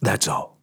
That's 0.01 0.27
all. 0.27 0.57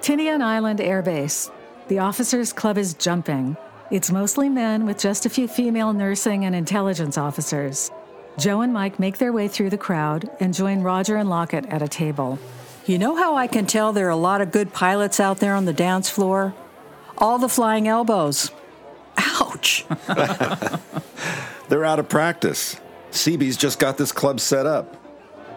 Tinian 0.00 0.42
Island 0.42 0.80
Air 0.80 1.02
Base. 1.02 1.50
The 1.88 1.98
officers' 1.98 2.52
club 2.52 2.78
is 2.78 2.94
jumping. 2.94 3.56
It's 3.90 4.10
mostly 4.10 4.48
men 4.48 4.86
with 4.86 4.98
just 4.98 5.26
a 5.26 5.30
few 5.30 5.46
female 5.46 5.92
nursing 5.92 6.46
and 6.46 6.54
intelligence 6.54 7.18
officers. 7.18 7.90
Joe 8.38 8.62
and 8.62 8.72
Mike 8.72 8.98
make 8.98 9.18
their 9.18 9.32
way 9.32 9.48
through 9.48 9.70
the 9.70 9.78
crowd 9.78 10.28
and 10.40 10.52
join 10.52 10.82
Roger 10.82 11.16
and 11.16 11.30
Lockett 11.30 11.66
at 11.66 11.82
a 11.82 11.88
table. 11.88 12.38
You 12.86 12.98
know 12.98 13.16
how 13.16 13.34
I 13.34 13.46
can 13.46 13.66
tell 13.66 13.92
there 13.92 14.08
are 14.08 14.10
a 14.10 14.16
lot 14.16 14.42
of 14.42 14.50
good 14.52 14.74
pilots 14.74 15.18
out 15.18 15.38
there 15.38 15.54
on 15.54 15.64
the 15.64 15.72
dance 15.72 16.10
floor? 16.10 16.54
All 17.16 17.38
the 17.38 17.48
flying 17.48 17.88
elbows. 17.88 18.50
Ouch. 19.16 19.86
They're 21.68 21.84
out 21.84 21.98
of 21.98 22.10
practice. 22.10 22.76
Seabees 23.10 23.56
just 23.56 23.78
got 23.78 23.96
this 23.96 24.12
club 24.12 24.38
set 24.38 24.66
up. 24.66 24.96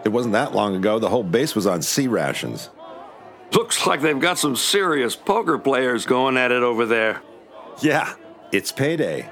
It 0.04 0.08
wasn't 0.08 0.32
that 0.32 0.54
long 0.54 0.74
ago, 0.74 0.98
the 0.98 1.10
whole 1.10 1.22
base 1.22 1.54
was 1.54 1.66
on 1.66 1.82
C 1.82 2.08
rations. 2.08 2.70
Looks 3.52 3.86
like 3.86 4.00
they've 4.00 4.18
got 4.18 4.38
some 4.38 4.56
serious 4.56 5.14
poker 5.14 5.58
players 5.58 6.06
going 6.06 6.38
at 6.38 6.50
it 6.50 6.62
over 6.62 6.86
there. 6.86 7.20
Yeah, 7.80 8.14
it's 8.52 8.72
payday. 8.72 9.28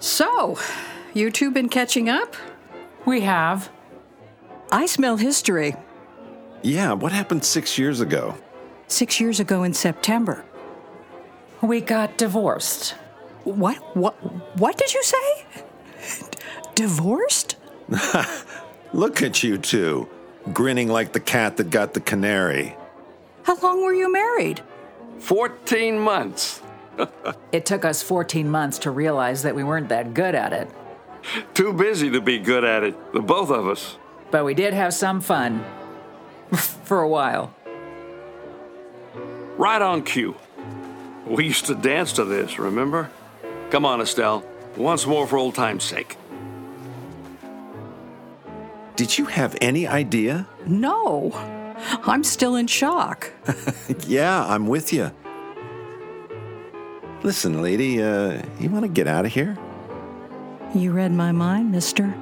So, 0.00 0.58
you 1.14 1.30
two 1.30 1.52
been 1.52 1.68
catching 1.68 2.08
up? 2.08 2.34
We 3.04 3.20
have. 3.20 3.70
I 4.72 4.86
smell 4.86 5.16
history. 5.18 5.76
Yeah, 6.62 6.92
what 6.92 7.12
happened 7.12 7.44
six 7.44 7.76
years 7.76 8.00
ago? 8.00 8.36
Six 8.86 9.20
years 9.20 9.40
ago 9.40 9.64
in 9.64 9.74
September. 9.74 10.44
We 11.60 11.80
got 11.80 12.16
divorced. 12.18 12.90
What? 13.44 13.76
What? 13.96 14.14
What 14.58 14.78
did 14.78 14.94
you 14.94 15.02
say? 15.02 15.44
Divorced? 16.74 17.56
Look 18.92 19.22
at 19.22 19.42
you 19.42 19.58
two, 19.58 20.08
grinning 20.52 20.88
like 20.88 21.12
the 21.12 21.20
cat 21.20 21.56
that 21.56 21.70
got 21.70 21.94
the 21.94 22.00
canary. 22.00 22.76
How 23.42 23.56
long 23.56 23.82
were 23.82 23.94
you 23.94 24.12
married? 24.12 24.62
14 25.18 25.98
months. 25.98 26.62
It 27.52 27.66
took 27.66 27.84
us 27.84 28.02
14 28.02 28.50
months 28.50 28.78
to 28.80 28.90
realize 28.90 29.42
that 29.42 29.54
we 29.54 29.62
weren't 29.62 29.90
that 29.90 30.14
good 30.14 30.34
at 30.34 30.52
it. 30.54 30.70
Too 31.52 31.72
busy 31.72 32.10
to 32.10 32.20
be 32.20 32.38
good 32.38 32.64
at 32.64 32.82
it, 32.82 33.12
the 33.12 33.20
both 33.20 33.50
of 33.50 33.68
us. 33.68 33.98
But 34.30 34.46
we 34.46 34.54
did 34.54 34.72
have 34.72 34.94
some 34.94 35.20
fun. 35.20 35.62
For 36.84 37.00
a 37.00 37.08
while. 37.08 37.54
Right 39.56 39.80
on 39.80 40.02
cue. 40.02 40.36
We 41.26 41.44
used 41.44 41.66
to 41.66 41.74
dance 41.74 42.12
to 42.14 42.24
this, 42.24 42.58
remember? 42.58 43.10
Come 43.70 43.86
on, 43.86 44.00
Estelle. 44.00 44.44
Once 44.76 45.06
more 45.06 45.26
for 45.26 45.38
old 45.38 45.54
time's 45.54 45.84
sake. 45.84 46.16
Did 48.96 49.16
you 49.18 49.26
have 49.26 49.56
any 49.60 49.86
idea? 49.86 50.46
No. 50.66 51.32
I'm 52.04 52.24
still 52.24 52.56
in 52.56 52.66
shock. 52.66 53.30
yeah, 54.06 54.44
I'm 54.46 54.66
with 54.66 54.92
you. 54.92 55.10
Listen, 57.22 57.62
lady, 57.62 58.02
uh, 58.02 58.42
you 58.58 58.68
want 58.68 58.84
to 58.84 58.88
get 58.88 59.06
out 59.06 59.24
of 59.24 59.32
here? 59.32 59.56
You 60.74 60.92
read 60.92 61.12
my 61.12 61.32
mind, 61.32 61.70
mister. 61.70 62.14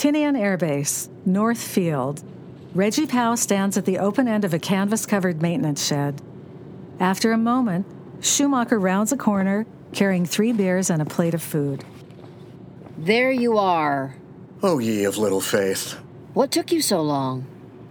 Tinian 0.00 0.34
Air 0.34 0.56
Base, 0.56 1.10
North 1.26 1.62
Field. 1.62 2.24
Reggie 2.74 3.06
Powell 3.06 3.36
stands 3.36 3.76
at 3.76 3.84
the 3.84 3.98
open 3.98 4.26
end 4.26 4.46
of 4.46 4.54
a 4.54 4.58
canvas 4.58 5.04
covered 5.04 5.42
maintenance 5.42 5.86
shed. 5.86 6.22
After 6.98 7.32
a 7.32 7.36
moment, 7.36 7.84
Schumacher 8.22 8.78
rounds 8.78 9.12
a 9.12 9.18
corner 9.18 9.66
carrying 9.92 10.24
three 10.24 10.54
beers 10.54 10.88
and 10.88 11.02
a 11.02 11.04
plate 11.04 11.34
of 11.34 11.42
food. 11.42 11.84
There 12.96 13.30
you 13.30 13.58
are. 13.58 14.16
Oh, 14.62 14.78
ye 14.78 15.04
of 15.04 15.18
little 15.18 15.42
faith. 15.42 15.98
What 16.32 16.50
took 16.50 16.72
you 16.72 16.80
so 16.80 17.02
long? 17.02 17.44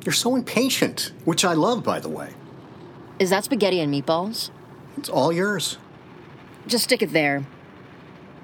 You're 0.03 0.13
so 0.13 0.35
impatient, 0.35 1.11
which 1.25 1.45
I 1.45 1.53
love, 1.53 1.83
by 1.83 1.99
the 1.99 2.09
way. 2.09 2.31
Is 3.19 3.29
that 3.29 3.43
spaghetti 3.43 3.81
and 3.81 3.93
meatballs? 3.93 4.49
It's 4.97 5.09
all 5.09 5.31
yours. 5.31 5.77
Just 6.65 6.85
stick 6.85 7.03
it 7.03 7.13
there. 7.13 7.45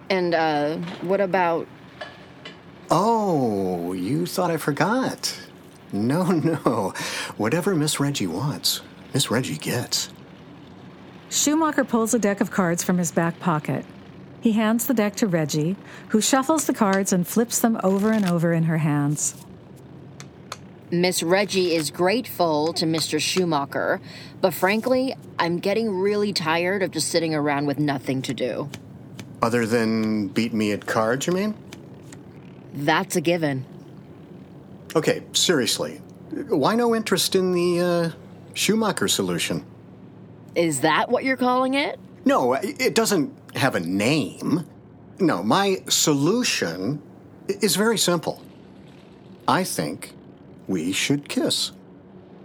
And, 0.07 0.36
uh, 0.36 0.75
what 1.01 1.19
about. 1.19 1.67
Oh, 2.92 3.94
you 3.94 4.25
thought 4.25 4.51
I 4.51 4.58
forgot. 4.58 5.38
No, 5.92 6.24
no. 6.32 6.94
Whatever 7.38 7.75
Miss 7.75 8.00
Reggie 8.00 8.27
wants, 8.27 8.82
Miss 9.13 9.32
Reggie 9.32 9.58
gets. 9.58 10.10
Schumacher 11.30 11.84
pulls 11.84 12.13
a 12.13 12.20
deck 12.20 12.42
of 12.42 12.51
cards 12.51 12.84
from 12.84 12.98
his 12.98 13.12
back 13.12 13.39
pocket. 13.39 13.86
He 14.42 14.51
hands 14.51 14.86
the 14.86 14.94
deck 14.94 15.15
to 15.18 15.27
Reggie, 15.27 15.75
who 16.10 16.22
shuffles 16.22 16.65
the 16.65 16.74
cards 16.74 17.12
and 17.12 17.27
flips 17.27 17.60
them 17.60 17.80
over 17.84 18.12
and 18.12 18.30
over 18.30 18.54
in 18.54 18.63
her 18.63 18.77
hands. 18.77 19.44
Miss 20.92 21.24
Reggie 21.24 21.74
is 21.75 21.89
grateful 21.89 22.72
to 22.74 22.86
Mr. 22.86 23.20
Schumacher, 23.20 24.00
but 24.42 24.54
frankly, 24.54 25.15
I'm 25.39 25.58
getting 25.58 25.89
really 25.89 26.32
tired 26.32 26.84
of 26.84 26.92
just 26.92 27.08
sitting 27.08 27.34
around 27.34 27.65
with 27.65 27.80
nothing 27.80 28.22
to 28.22 28.36
do. 28.36 28.70
Other 29.42 29.65
than 29.65 30.27
beat 30.27 30.54
me 30.54 30.72
at 30.72 30.86
cards, 30.86 31.25
you 31.25 31.34
mean? 31.34 31.56
That's 32.75 33.15
a 33.15 33.22
given. 33.22 33.65
Okay, 34.96 35.24
seriously. 35.34 36.01
Why 36.50 36.75
no 36.75 36.96
interest 36.96 37.36
in 37.36 37.51
the 37.51 37.79
uh, 37.82 38.12
Schumacher 38.53 39.08
solution? 39.08 39.65
Is 40.55 40.82
that 40.82 41.10
what 41.10 41.24
you're 41.24 41.38
calling 41.38 41.74
it? 41.74 42.00
No, 42.24 42.53
it 42.53 42.96
doesn't 42.96 43.34
have 43.55 43.75
a 43.75 43.79
name. 43.79 44.65
No, 45.20 45.44
my 45.44 45.77
solution 45.88 47.01
is 47.48 47.75
very 47.75 47.98
simple. 47.98 48.41
I 49.48 49.63
think 49.63 50.13
we 50.67 50.91
should 50.91 51.29
kiss. 51.29 51.72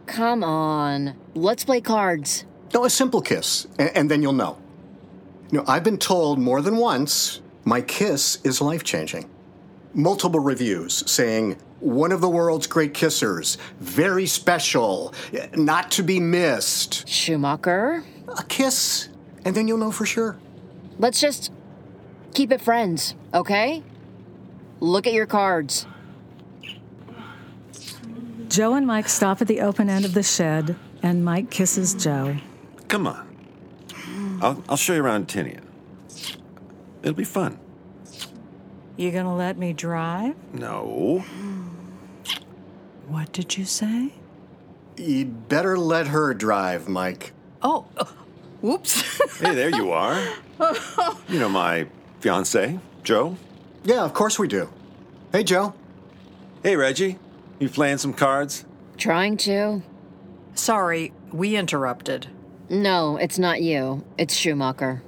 Come 0.07 0.45
on. 0.45 1.17
Let's 1.35 1.65
play 1.65 1.81
cards. 1.81 2.45
No, 2.75 2.85
a 2.85 2.91
simple 2.91 3.23
kiss, 3.23 3.67
and, 3.79 4.11
then 4.11 4.23
you'll 4.23 4.33
know. 4.33 4.59
You 5.51 5.59
know, 5.59 5.65
I've 5.67 5.83
been 5.83 5.99
told 5.99 6.39
more 6.39 6.61
than 6.61 6.77
once 6.77 7.41
my 7.65 7.81
kiss 7.81 8.39
is 8.45 8.61
life 8.61 8.85
changing. 8.85 9.29
Multiple 9.93 10.41
reviews 10.41 11.09
saying, 11.11 11.57
one 11.81 12.13
of 12.13 12.21
the 12.21 12.29
world's 12.29 12.67
great 12.67 12.93
kissers, 12.95 13.57
very 13.81 14.27
special, 14.27 15.15
not 15.55 15.91
to 15.93 16.03
be 16.03 16.21
missed. 16.21 17.09
Schumacher? 17.09 18.05
A 18.39 18.43
kiss, 18.45 19.09
and 19.45 19.55
then 19.57 19.67
you'll 19.67 19.79
know 19.79 19.91
for 19.91 20.07
sure. 20.07 20.37
Let's 20.99 21.21
just 21.21 21.51
keep 22.35 22.53
it 22.53 22.61
friends, 22.61 23.15
okay? 23.35 23.83
Look 24.79 25.07
at 25.07 25.13
your 25.13 25.27
cards. 25.27 25.87
Joe 28.49 28.75
and 28.75 28.87
Mike 28.87 29.09
stop 29.09 29.41
at 29.41 29.49
the 29.49 29.61
open 29.61 29.89
end 29.89 30.05
of 30.05 30.15
the 30.15 30.23
shed, 30.23 30.77
and 31.03 31.25
Mike 31.25 31.51
kisses 31.51 31.95
Joe. 31.95 32.37
Come 32.89 33.07
on. 33.07 33.27
I'll, 34.43 34.63
I'll 34.69 34.77
show 34.77 34.95
you 34.95 35.03
around 35.03 35.29
Tinian. 35.29 35.63
It'll 37.03 37.15
be 37.15 37.25
fun. 37.25 37.59
You 39.01 39.11
gonna 39.13 39.35
let 39.35 39.57
me 39.57 39.73
drive? 39.73 40.35
No. 40.53 41.25
What 43.09 43.33
did 43.33 43.57
you 43.57 43.65
say? 43.65 44.13
You'd 44.99 45.49
better 45.49 45.79
let 45.79 46.09
her 46.09 46.35
drive, 46.35 46.87
Mike. 46.87 47.33
Oh, 47.63 47.87
uh, 47.97 48.05
whoops. 48.61 49.01
hey, 49.41 49.55
there 49.55 49.71
you 49.71 49.91
are. 49.91 50.23
You 51.31 51.39
know 51.39 51.49
my 51.49 51.87
fiance, 52.19 52.79
Joe? 53.03 53.39
Yeah, 53.85 54.05
of 54.05 54.13
course 54.13 54.39
we 54.39 54.49
do. 54.49 54.69
Hey, 55.33 55.45
Joe. 55.45 55.73
Hey, 56.63 56.77
Reggie. 56.77 57.19
You 57.59 57.71
playing 57.71 57.97
some 57.97 58.13
cards? 58.13 58.67
Trying 58.99 59.39
to. 59.39 59.81
Sorry, 60.55 61.15
we 61.33 61.57
interrupted. 61.57 62.27
No, 62.69 63.17
it's 63.17 63.39
not 63.39 63.63
you. 63.63 64.05
It's 64.19 64.35
Schumacher. 64.35 65.03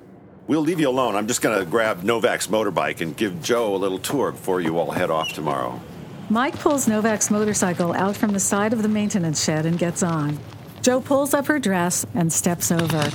We'll 0.48 0.60
leave 0.60 0.80
you 0.80 0.88
alone. 0.88 1.14
I'm 1.14 1.28
just 1.28 1.40
going 1.40 1.58
to 1.58 1.64
grab 1.64 2.02
Novak's 2.02 2.48
motorbike 2.48 3.00
and 3.00 3.16
give 3.16 3.42
Joe 3.42 3.74
a 3.74 3.78
little 3.78 3.98
tour 3.98 4.32
before 4.32 4.60
you 4.60 4.78
all 4.78 4.90
head 4.90 5.10
off 5.10 5.32
tomorrow. 5.32 5.80
Mike 6.30 6.58
pulls 6.58 6.88
Novak's 6.88 7.30
motorcycle 7.30 7.92
out 7.92 8.16
from 8.16 8.32
the 8.32 8.40
side 8.40 8.72
of 8.72 8.82
the 8.82 8.88
maintenance 8.88 9.42
shed 9.42 9.66
and 9.66 9.78
gets 9.78 10.02
on. 10.02 10.38
Joe 10.80 11.00
pulls 11.00 11.32
up 11.32 11.46
her 11.46 11.58
dress 11.58 12.04
and 12.14 12.32
steps 12.32 12.72
over. 12.72 13.10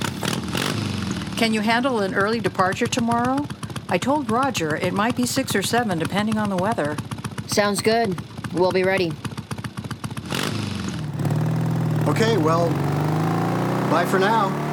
Can 1.36 1.52
you 1.52 1.60
handle 1.60 2.00
an 2.00 2.14
early 2.14 2.40
departure 2.40 2.86
tomorrow? 2.86 3.46
I 3.90 3.98
told 3.98 4.30
Roger 4.30 4.76
it 4.76 4.94
might 4.94 5.16
be 5.16 5.26
six 5.26 5.54
or 5.54 5.62
seven, 5.62 5.98
depending 5.98 6.38
on 6.38 6.48
the 6.48 6.56
weather. 6.56 6.96
Sounds 7.46 7.82
good. 7.82 8.18
We'll 8.54 8.72
be 8.72 8.84
ready. 8.84 9.12
Okay, 12.08 12.38
well, 12.38 12.70
bye 13.90 14.06
for 14.06 14.18
now. 14.18 14.67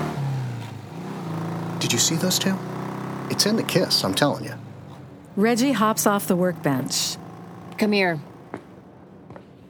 Did 1.86 1.93
you 1.93 2.00
see 2.00 2.15
those 2.15 2.39
two? 2.39 2.58
It's 3.30 3.45
in 3.45 3.58
the 3.58 3.63
kiss, 3.63 4.04
I'm 4.04 4.15
telling 4.15 4.43
you. 4.43 4.56
Reggie 5.36 5.74
hops 5.74 6.08
off 6.08 6.26
the 6.26 6.36
workbench. 6.36 7.15
Come 7.78 7.91
here. 7.91 8.19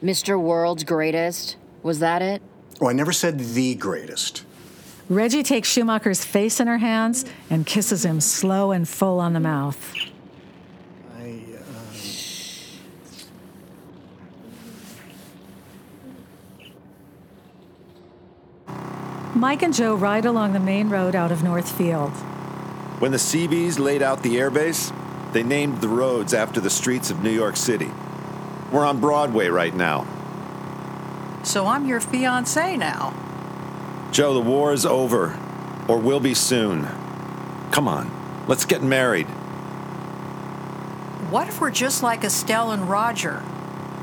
Mr. 0.01 0.39
World's 0.39 0.85
Greatest. 0.85 1.57
Was 1.83 1.99
that 1.99 2.21
it? 2.21 2.41
Oh, 2.79 2.87
I 2.87 2.93
never 2.93 3.11
said 3.11 3.37
the 3.37 3.75
greatest. 3.75 4.45
Reggie 5.09 5.43
takes 5.43 5.67
Schumacher's 5.67 6.23
face 6.23 6.61
in 6.61 6.67
her 6.67 6.77
hands 6.77 7.25
and 7.49 7.65
kisses 7.65 8.05
him 8.05 8.21
slow 8.21 8.71
and 8.71 8.87
full 8.87 9.19
on 9.19 9.33
the 9.33 9.41
mouth. 9.41 9.93
Mike 19.35 19.63
and 19.63 19.73
Joe 19.73 19.95
ride 19.95 20.23
along 20.23 20.53
the 20.53 20.61
main 20.61 20.89
road 20.89 21.13
out 21.13 21.29
of 21.29 21.43
Northfield. 21.43 22.11
When 22.99 23.11
the 23.11 23.19
Seabees 23.19 23.77
laid 23.77 24.01
out 24.01 24.23
the 24.23 24.37
airbase, 24.37 24.95
they 25.33 25.43
named 25.43 25.81
the 25.81 25.89
roads 25.89 26.33
after 26.33 26.61
the 26.61 26.69
streets 26.69 27.11
of 27.11 27.21
New 27.21 27.31
York 27.31 27.57
City. 27.57 27.91
We're 28.71 28.85
on 28.85 29.01
Broadway 29.01 29.47
right 29.47 29.75
now. 29.75 30.07
So 31.43 31.67
I'm 31.67 31.85
your 31.85 31.99
fiance 31.99 32.77
now. 32.77 33.13
Joe, 34.13 34.33
the 34.33 34.39
war 34.39 34.71
is 34.71 34.85
over, 34.85 35.37
or 35.89 35.97
will 35.97 36.21
be 36.21 36.33
soon. 36.33 36.87
Come 37.71 37.89
on, 37.89 38.09
let's 38.47 38.63
get 38.63 38.81
married. 38.81 39.27
What 41.29 41.49
if 41.49 41.59
we're 41.59 41.71
just 41.71 42.01
like 42.01 42.23
Estelle 42.23 42.71
and 42.71 42.89
Roger? 42.89 43.43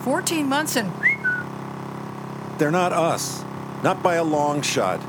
14 0.03 0.47
months 0.47 0.77
and. 0.77 0.93
They're 2.59 2.71
not 2.71 2.93
us. 2.93 3.43
Not 3.83 4.03
by 4.03 4.17
a 4.17 4.25
long 4.25 4.61
shot. 4.61 5.01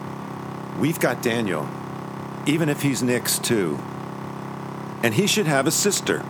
We've 0.80 1.00
got 1.00 1.22
Daniel, 1.22 1.68
even 2.46 2.70
if 2.70 2.82
he's 2.82 3.04
Nick's 3.04 3.40
too. 3.40 3.80
And 5.04 5.14
he 5.14 5.28
should 5.28 5.46
have 5.46 5.68
a 5.68 5.72
sister. 5.72 6.26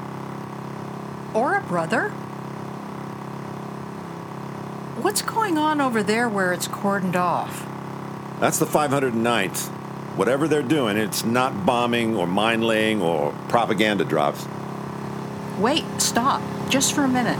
Or 1.33 1.55
a 1.55 1.61
brother? 1.61 2.09
What's 5.01 5.21
going 5.21 5.57
on 5.57 5.81
over 5.81 6.03
there 6.03 6.29
where 6.29 6.53
it's 6.53 6.67
cordoned 6.67 7.15
off? 7.15 7.67
That's 8.39 8.59
the 8.59 8.65
509th. 8.65 9.67
Whatever 10.17 10.47
they're 10.47 10.61
doing, 10.61 10.97
it's 10.97 11.25
not 11.25 11.65
bombing 11.65 12.15
or 12.15 12.27
mine 12.27 12.61
laying 12.61 13.01
or 13.01 13.33
propaganda 13.47 14.05
drops. 14.05 14.47
Wait, 15.59 15.85
stop. 15.99 16.41
Just 16.69 16.93
for 16.93 17.03
a 17.03 17.07
minute. 17.07 17.39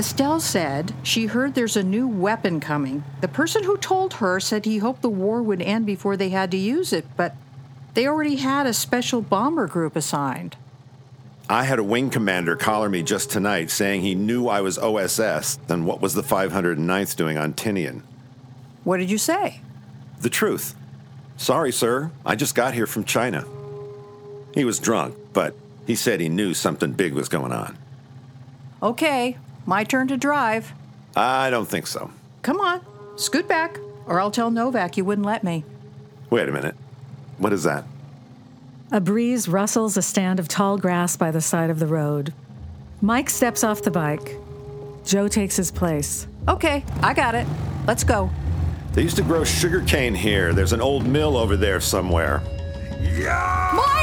Estelle 0.00 0.40
said 0.40 0.94
she 1.02 1.26
heard 1.26 1.54
there's 1.54 1.76
a 1.76 1.82
new 1.82 2.08
weapon 2.08 2.58
coming. 2.58 3.04
The 3.20 3.28
person 3.28 3.64
who 3.64 3.76
told 3.76 4.14
her 4.14 4.40
said 4.40 4.64
he 4.64 4.78
hoped 4.78 5.02
the 5.02 5.10
war 5.10 5.42
would 5.42 5.60
end 5.60 5.84
before 5.84 6.16
they 6.16 6.30
had 6.30 6.50
to 6.52 6.56
use 6.56 6.94
it, 6.94 7.04
but 7.18 7.36
they 7.92 8.06
already 8.06 8.36
had 8.36 8.64
a 8.64 8.72
special 8.72 9.20
bomber 9.20 9.66
group 9.66 9.94
assigned. 9.96 10.56
I 11.50 11.64
had 11.64 11.78
a 11.78 11.84
wing 11.84 12.08
commander 12.08 12.56
collar 12.56 12.88
me 12.88 13.02
just 13.02 13.30
tonight 13.30 13.70
saying 13.70 14.00
he 14.00 14.14
knew 14.14 14.48
I 14.48 14.62
was 14.62 14.78
OSS, 14.78 15.56
then 15.66 15.84
what 15.84 16.00
was 16.00 16.14
the 16.14 16.22
509th 16.22 17.14
doing 17.14 17.36
on 17.36 17.52
Tinian? 17.52 18.00
What 18.84 18.96
did 18.96 19.10
you 19.10 19.18
say? 19.18 19.60
The 20.22 20.30
truth. 20.30 20.74
Sorry, 21.36 21.72
sir. 21.72 22.10
I 22.24 22.36
just 22.36 22.54
got 22.54 22.72
here 22.72 22.86
from 22.86 23.04
China. 23.04 23.44
He 24.54 24.64
was 24.64 24.78
drunk, 24.78 25.14
but 25.34 25.54
he 25.86 25.94
said 25.94 26.20
he 26.20 26.30
knew 26.30 26.54
something 26.54 26.92
big 26.92 27.12
was 27.12 27.28
going 27.28 27.52
on. 27.52 27.76
Okay, 28.82 29.36
my 29.70 29.84
turn 29.84 30.08
to 30.08 30.16
drive. 30.16 30.72
I 31.14 31.48
don't 31.48 31.68
think 31.68 31.86
so. 31.86 32.10
Come 32.42 32.60
on, 32.60 32.84
scoot 33.14 33.46
back, 33.46 33.78
or 34.04 34.20
I'll 34.20 34.32
tell 34.32 34.50
Novak 34.50 34.96
you 34.96 35.04
wouldn't 35.04 35.24
let 35.24 35.44
me. 35.44 35.64
Wait 36.28 36.48
a 36.48 36.52
minute. 36.52 36.74
What 37.38 37.52
is 37.52 37.62
that? 37.62 37.84
A 38.90 39.00
breeze 39.00 39.46
rustles 39.46 39.96
a 39.96 40.02
stand 40.02 40.40
of 40.40 40.48
tall 40.48 40.76
grass 40.76 41.16
by 41.16 41.30
the 41.30 41.40
side 41.40 41.70
of 41.70 41.78
the 41.78 41.86
road. 41.86 42.34
Mike 43.00 43.30
steps 43.30 43.62
off 43.62 43.82
the 43.82 43.92
bike. 43.92 44.36
Joe 45.04 45.28
takes 45.28 45.56
his 45.56 45.70
place. 45.70 46.26
Okay, 46.48 46.84
I 47.00 47.14
got 47.14 47.36
it. 47.36 47.46
Let's 47.86 48.02
go. 48.02 48.28
They 48.92 49.02
used 49.02 49.16
to 49.16 49.22
grow 49.22 49.44
sugar 49.44 49.82
cane 49.82 50.16
here. 50.16 50.52
There's 50.52 50.72
an 50.72 50.80
old 50.80 51.06
mill 51.06 51.36
over 51.36 51.56
there 51.56 51.80
somewhere. 51.80 52.42
Mike! 52.98 53.99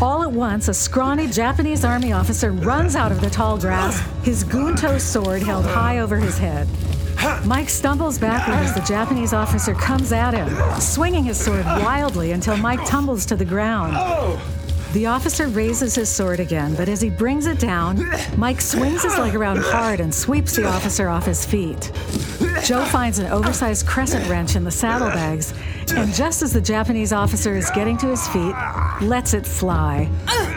All 0.00 0.22
at 0.22 0.32
once, 0.32 0.68
a 0.68 0.74
scrawny 0.74 1.26
Japanese 1.28 1.84
army 1.84 2.12
officer 2.12 2.52
runs 2.52 2.96
out 2.96 3.12
of 3.12 3.20
the 3.20 3.30
tall 3.30 3.58
grass, 3.58 4.00
his 4.24 4.44
gunto 4.44 5.00
sword 5.00 5.42
held 5.42 5.64
high 5.64 5.98
over 6.00 6.16
his 6.16 6.38
head. 6.38 6.68
Mike 7.44 7.68
stumbles 7.68 8.18
backward 8.18 8.56
as 8.56 8.74
the 8.74 8.80
Japanese 8.80 9.32
officer 9.32 9.74
comes 9.74 10.12
at 10.12 10.34
him, 10.34 10.48
swinging 10.80 11.24
his 11.24 11.38
sword 11.38 11.64
wildly 11.64 12.32
until 12.32 12.56
Mike 12.56 12.84
tumbles 12.84 13.24
to 13.26 13.36
the 13.36 13.44
ground. 13.44 13.94
The 14.92 15.06
officer 15.06 15.46
raises 15.46 15.94
his 15.94 16.08
sword 16.08 16.40
again, 16.40 16.74
but 16.74 16.88
as 16.88 17.00
he 17.00 17.08
brings 17.08 17.46
it 17.46 17.58
down, 17.58 18.04
Mike 18.36 18.60
swings 18.60 19.02
his 19.02 19.16
leg 19.16 19.34
around 19.34 19.58
hard 19.58 20.00
and 20.00 20.14
sweeps 20.14 20.56
the 20.56 20.66
officer 20.66 21.08
off 21.08 21.24
his 21.24 21.46
feet. 21.46 21.90
Joe 22.64 22.84
finds 22.84 23.18
an 23.18 23.30
oversized 23.32 23.86
crescent 23.86 24.28
wrench 24.28 24.54
in 24.54 24.64
the 24.64 24.70
saddlebags, 24.70 25.54
and 25.90 26.12
just 26.14 26.42
as 26.42 26.52
the 26.52 26.60
Japanese 26.60 27.12
officer 27.12 27.56
is 27.56 27.70
getting 27.70 27.96
to 27.98 28.06
his 28.06 28.26
feet, 28.28 28.54
lets 29.00 29.34
it 29.34 29.46
fly. 29.46 30.08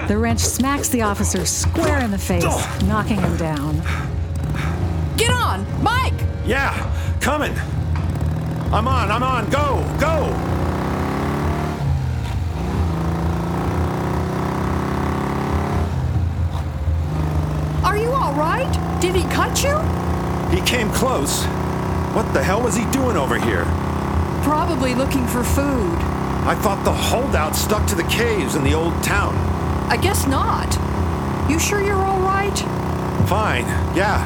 The 0.07 0.17
wrench 0.17 0.39
smacks 0.39 0.89
the 0.89 1.01
officer 1.01 1.45
square 1.45 1.99
in 2.03 2.11
the 2.11 2.17
face, 2.17 2.43
knocking 2.83 3.19
him 3.19 3.35
down. 3.37 3.81
Get 5.17 5.31
on! 5.31 5.65
Mike! 5.81 6.13
Yeah, 6.45 6.73
coming. 7.21 7.53
I'm 8.71 8.87
on, 8.87 9.09
I'm 9.09 9.23
on. 9.23 9.49
Go, 9.49 9.83
go. 9.99 10.31
Are 17.83 17.97
you 17.97 18.11
all 18.11 18.33
right? 18.33 18.99
Did 19.01 19.15
he 19.15 19.23
cut 19.23 19.63
you? 19.63 19.77
He 20.55 20.65
came 20.65 20.89
close. 20.91 21.43
What 22.13 22.31
the 22.33 22.43
hell 22.43 22.61
was 22.61 22.75
he 22.75 22.85
doing 22.91 23.17
over 23.17 23.39
here? 23.39 23.65
Probably 24.45 24.93
looking 24.93 25.25
for 25.25 25.43
food. 25.43 25.97
I 26.45 26.53
thought 26.61 26.85
the 26.85 26.93
holdouts 26.93 27.59
stuck 27.59 27.87
to 27.87 27.95
the 27.95 28.03
caves 28.03 28.53
in 28.53 28.63
the 28.63 28.75
old 28.75 28.93
town. 29.03 29.33
I 29.89 29.97
guess 29.97 30.27
not. 30.27 30.71
You 31.49 31.57
sure 31.57 31.81
you're 31.81 31.95
all 31.95 32.19
right? 32.19 32.55
Fine, 33.27 33.65
yeah. 33.97 34.23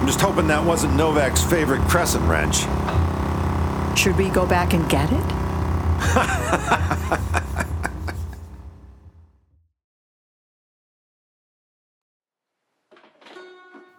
I'm 0.00 0.06
just 0.06 0.22
hoping 0.22 0.46
that 0.48 0.64
wasn't 0.64 0.94
Novak's 0.94 1.44
favorite 1.44 1.82
crescent 1.82 2.24
wrench. 2.26 2.60
Should 3.98 4.16
we 4.16 4.30
go 4.30 4.46
back 4.46 4.72
and 4.72 4.88
get 4.88 5.12
it? 5.12 5.24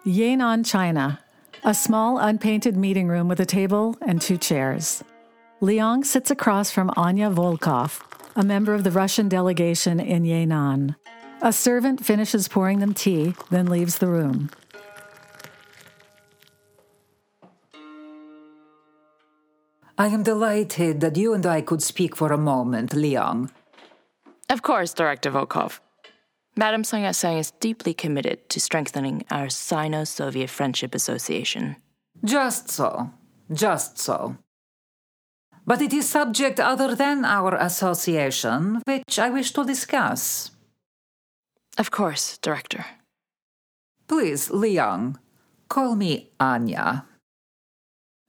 Yan'an, 0.03 0.65
China. 0.65 1.19
A 1.63 1.75
small, 1.75 2.17
unpainted 2.17 2.75
meeting 2.75 3.07
room 3.07 3.27
with 3.27 3.39
a 3.39 3.45
table 3.45 3.95
and 4.01 4.19
two 4.19 4.37
chairs. 4.37 5.03
Liang 5.59 6.03
sits 6.03 6.29
across 6.29 6.69
from 6.69 6.91
Anya 6.95 7.31
Volkov, 7.31 8.01
a 8.35 8.43
member 8.43 8.75
of 8.75 8.83
the 8.83 8.91
Russian 8.91 9.27
delegation 9.27 9.99
in 9.99 10.23
Yan'an. 10.23 10.95
A 11.41 11.51
servant 11.51 12.05
finishes 12.05 12.47
pouring 12.47 12.77
them 12.77 12.93
tea, 12.93 13.33
then 13.49 13.65
leaves 13.65 13.97
the 13.97 14.05
room. 14.05 14.51
I 19.97 20.07
am 20.07 20.21
delighted 20.21 21.01
that 21.01 21.17
you 21.17 21.33
and 21.33 21.43
I 21.43 21.61
could 21.61 21.81
speak 21.81 22.15
for 22.15 22.31
a 22.31 22.37
moment, 22.37 22.93
Liang. 22.93 23.49
Of 24.51 24.61
course, 24.61 24.93
Director 24.93 25.31
Volkov. 25.31 25.79
Madam 26.55 26.83
Sun 26.83 27.01
Yat-sen 27.01 27.37
is 27.37 27.49
deeply 27.49 27.95
committed 27.95 28.47
to 28.49 28.59
strengthening 28.59 29.25
our 29.31 29.49
Sino-Soviet 29.49 30.51
Friendship 30.51 30.93
Association. 30.93 31.77
Just 32.23 32.69
so. 32.69 33.09
Just 33.51 33.97
so. 33.97 34.37
But 35.67 35.81
it 35.81 35.91
is 35.91 36.07
subject 36.09 36.61
other 36.61 36.95
than 36.95 37.25
our 37.25 37.53
association, 37.55 38.81
which 38.85 39.19
I 39.19 39.29
wish 39.29 39.51
to 39.51 39.65
discuss. 39.65 40.51
Of 41.77 41.91
course, 41.91 42.37
Director. 42.37 42.85
Please, 44.07 44.49
Liang, 44.49 45.17
call 45.67 45.95
me 45.95 46.31
Anya. 46.39 47.05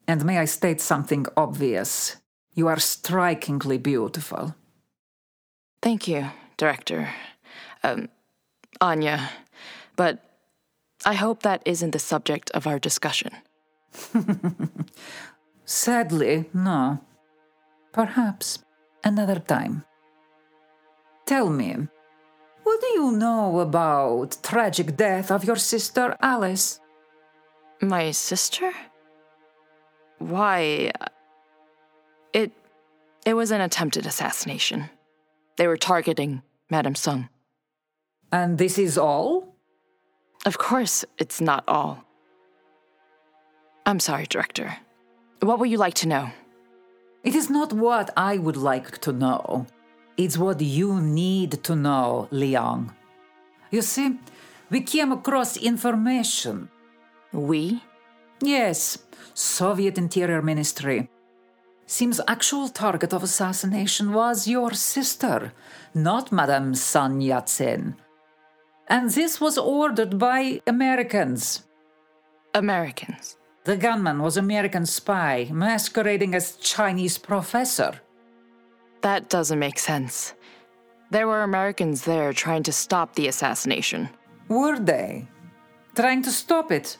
And 0.09 0.25
may 0.25 0.39
I 0.39 0.47
state 0.47 0.81
something 0.81 1.27
obvious? 1.37 2.17
You 2.55 2.67
are 2.67 2.81
strikingly 2.81 3.79
beautiful. 3.79 4.57
Thank 5.81 6.09
you, 6.09 6.31
Director. 6.57 7.11
Um, 7.85 8.09
Anya. 8.81 9.31
But 9.95 10.19
I 11.07 11.15
hope 11.15 11.45
that 11.45 11.63
isn't 11.65 11.93
the 11.93 12.01
subject 12.01 12.51
of 12.51 12.67
our 12.67 12.81
discussion. 12.81 13.31
Sadly, 15.65 16.51
no. 16.53 16.99
Perhaps 17.93 18.65
another 19.05 19.39
time. 19.39 19.85
Tell 21.27 21.49
me, 21.51 21.89
what 22.63 22.81
do 22.81 22.87
you 22.89 23.13
know 23.13 23.61
about 23.61 24.37
tragic 24.43 24.97
death 24.97 25.31
of 25.31 25.45
your 25.45 25.57
sister 25.57 26.17
Alice? 26.21 26.81
My 27.81 28.11
sister? 28.11 28.73
Why? 30.19 30.93
It 32.33 32.53
it 33.25 33.35
was 33.35 33.51
an 33.51 33.61
attempted 33.61 34.07
assassination. 34.07 34.91
They 35.57 35.67
were 35.67 35.77
targeting 35.77 36.43
Madame 36.71 36.95
Sung. 36.95 37.29
And 38.31 38.59
this 38.59 38.79
is 38.79 38.99
all? 38.99 39.57
Of 40.45 40.59
course, 40.59 41.05
it's 41.19 41.41
not 41.41 41.65
all. 41.67 42.05
I'm 43.87 44.01
sorry, 44.01 44.27
Director. 44.27 44.77
What 45.41 45.59
would 45.59 45.71
you 45.71 45.79
like 45.79 45.95
to 45.95 46.09
know? 46.09 46.31
It 47.25 47.35
is 47.35 47.51
not 47.51 47.73
what 47.73 48.11
I 48.17 48.39
would 48.39 48.57
like 48.57 48.99
to 48.99 49.13
know. 49.13 49.67
It's 50.17 50.39
what 50.39 50.61
you 50.61 51.01
need 51.01 51.63
to 51.65 51.77
know, 51.77 52.29
Liang. 52.31 52.93
You 53.71 53.83
see, 53.83 54.19
we 54.71 54.81
came 54.81 55.13
across 55.13 55.57
information. 55.57 56.71
We? 57.33 57.83
Yes, 58.41 58.99
Soviet 59.35 59.99
Interior 59.99 60.43
Ministry. 60.43 61.09
Seems 61.87 62.21
actual 62.29 62.69
target 62.69 63.13
of 63.13 63.23
assassination 63.23 64.13
was 64.13 64.47
your 64.47 64.73
sister, 64.73 65.53
not 65.95 66.31
Madame 66.31 66.75
Sun 66.75 67.21
Yat-sen. 67.21 67.97
And 68.89 69.11
this 69.11 69.41
was 69.41 69.59
ordered 69.59 70.19
by 70.19 70.61
Americans. 70.67 71.67
Americans? 72.55 73.37
The 73.65 73.77
gunman 73.77 74.23
was 74.23 74.37
American 74.37 74.87
spy, 74.87 75.49
masquerading 75.53 76.35
as 76.35 76.57
Chinese 76.57 77.19
professor. 77.19 78.01
That 79.03 79.29
doesn't 79.29 79.59
make 79.59 79.79
sense. 79.79 80.35
There 81.11 81.27
were 81.27 81.43
Americans 81.43 82.05
there 82.05 82.33
trying 82.33 82.63
to 82.65 82.73
stop 82.73 83.15
the 83.15 83.29
assassination. 83.29 84.09
Were 84.49 84.79
they? 84.79 85.29
Trying 85.95 86.23
to 86.23 86.31
stop 86.31 86.71
it? 86.73 86.97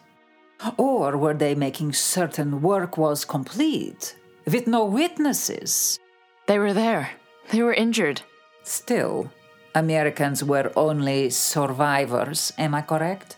Or 0.77 1.17
were 1.17 1.35
they 1.35 1.55
making 1.55 1.93
certain 1.93 2.61
work 2.63 2.99
was 2.99 3.25
complete, 3.25 4.17
with 4.47 4.67
no 4.67 4.85
witnesses? 4.85 5.99
They 6.47 6.59
were 6.59 6.73
there. 6.73 7.11
They 7.51 7.63
were 7.63 7.75
injured. 7.75 8.23
Still, 8.63 9.31
Americans 9.75 10.43
were 10.43 10.73
only 10.77 11.31
survivors, 11.31 12.53
am 12.59 12.75
I 12.75 12.83
correct? 12.83 13.37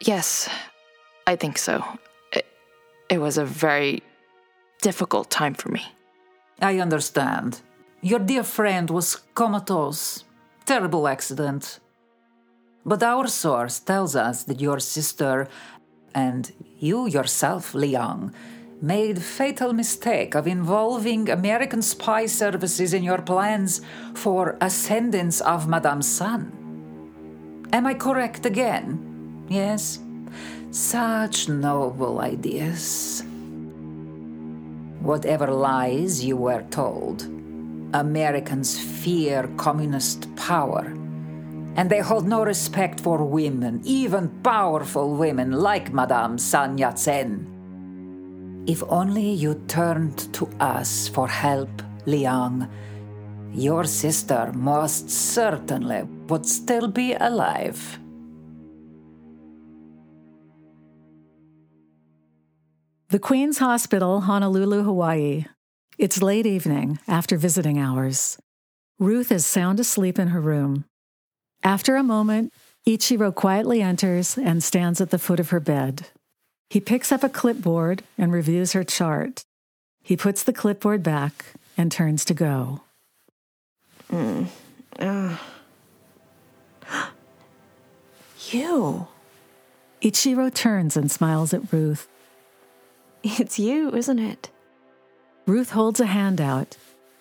Yes, 0.00 0.48
I 1.26 1.36
think 1.36 1.58
so. 1.58 1.82
It, 3.08 3.18
was 3.18 3.38
a 3.38 3.44
very 3.44 4.02
difficult 4.82 5.30
time 5.30 5.54
for 5.54 5.70
me. 5.70 5.82
I 6.60 6.78
understand. 6.80 7.60
Your 8.02 8.18
dear 8.18 8.42
friend 8.42 8.90
was 8.90 9.16
comatose. 9.34 10.24
Terrible 10.64 11.06
accident. 11.08 11.80
But 12.84 13.02
our 13.02 13.26
source 13.28 13.78
tells 13.80 14.14
us 14.16 14.44
that 14.44 14.60
your 14.60 14.80
sister 14.80 15.48
and 16.14 16.52
you 16.78 17.06
yourself, 17.06 17.74
Liang, 17.74 18.32
made 18.80 19.22
fatal 19.22 19.72
mistake 19.72 20.34
of 20.34 20.46
involving 20.46 21.28
American 21.28 21.82
spy 21.82 22.26
services 22.26 22.92
in 22.92 23.02
your 23.02 23.22
plans 23.22 23.80
for 24.14 24.56
ascendance 24.60 25.40
of 25.40 25.68
Madame 25.68 26.02
Sun. 26.02 26.52
Am 27.72 27.86
I 27.86 27.94
correct 27.94 28.46
again? 28.46 29.44
Yes? 29.48 29.98
Such 30.76 31.48
noble 31.48 32.20
ideas. 32.20 33.24
Whatever 35.00 35.46
lies 35.46 36.22
you 36.22 36.36
were 36.36 36.64
told, 36.68 37.22
Americans 37.94 38.78
fear 38.78 39.48
communist 39.56 40.28
power. 40.36 40.84
And 41.76 41.88
they 41.88 42.00
hold 42.00 42.28
no 42.28 42.44
respect 42.44 43.00
for 43.00 43.24
women, 43.24 43.80
even 43.84 44.28
powerful 44.42 45.16
women 45.16 45.52
like 45.52 45.94
Madame 45.94 46.36
Sun 46.36 46.76
Yat 46.76 46.98
sen. 46.98 48.64
If 48.66 48.82
only 48.90 49.30
you 49.30 49.54
turned 49.68 50.30
to 50.34 50.46
us 50.60 51.08
for 51.08 51.26
help, 51.26 51.70
Liang, 52.04 52.68
your 53.54 53.84
sister 53.84 54.52
most 54.52 55.08
certainly 55.08 56.02
would 56.28 56.44
still 56.44 56.88
be 56.88 57.14
alive. 57.14 57.98
The 63.08 63.20
Queen's 63.20 63.58
Hospital, 63.58 64.22
Honolulu, 64.22 64.82
Hawaii. 64.82 65.44
It's 65.96 66.20
late 66.20 66.44
evening 66.44 66.98
after 67.06 67.36
visiting 67.36 67.78
hours. 67.78 68.36
Ruth 68.98 69.30
is 69.30 69.46
sound 69.46 69.78
asleep 69.78 70.18
in 70.18 70.28
her 70.28 70.40
room. 70.40 70.86
After 71.62 71.94
a 71.94 72.02
moment, 72.02 72.52
Ichiro 72.84 73.32
quietly 73.32 73.80
enters 73.80 74.36
and 74.36 74.60
stands 74.60 75.00
at 75.00 75.10
the 75.10 75.20
foot 75.20 75.38
of 75.38 75.50
her 75.50 75.60
bed. 75.60 76.08
He 76.68 76.80
picks 76.80 77.12
up 77.12 77.22
a 77.22 77.28
clipboard 77.28 78.02
and 78.18 78.32
reviews 78.32 78.72
her 78.72 78.82
chart. 78.82 79.44
He 80.02 80.16
puts 80.16 80.42
the 80.42 80.52
clipboard 80.52 81.04
back 81.04 81.44
and 81.78 81.92
turns 81.92 82.24
to 82.24 82.34
go. 82.34 82.80
Mm. 84.10 84.48
Uh. 84.98 85.36
you. 88.50 89.06
Ichiro 90.02 90.52
turns 90.52 90.96
and 90.96 91.08
smiles 91.08 91.54
at 91.54 91.72
Ruth. 91.72 92.08
It's 93.22 93.58
you, 93.58 93.90
isn't 93.94 94.18
it? 94.18 94.50
Ruth 95.46 95.70
holds 95.70 96.00
a 96.00 96.06
hand 96.06 96.40
out. 96.40 96.76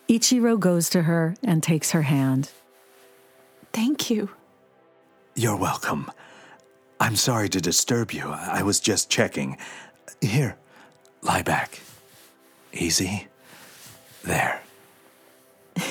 Ichiro 0.08 0.60
goes 0.60 0.90
to 0.92 1.04
her 1.04 1.36
and 1.44 1.64
takes 1.64 1.92
her 1.92 2.04
hand. 2.04 2.52
Thank 3.74 4.10
you. 4.10 4.30
You're 5.36 5.58
welcome. 5.58 6.12
I'm 7.00 7.16
sorry 7.16 7.50
to 7.50 7.60
disturb 7.60 8.12
you. 8.12 8.30
I 8.30 8.64
was 8.64 8.80
just 8.80 9.10
checking. 9.10 9.58
Here, 10.22 10.58
lie 11.22 11.42
back. 11.42 11.82
Easy. 12.72 13.28
There. 14.24 14.62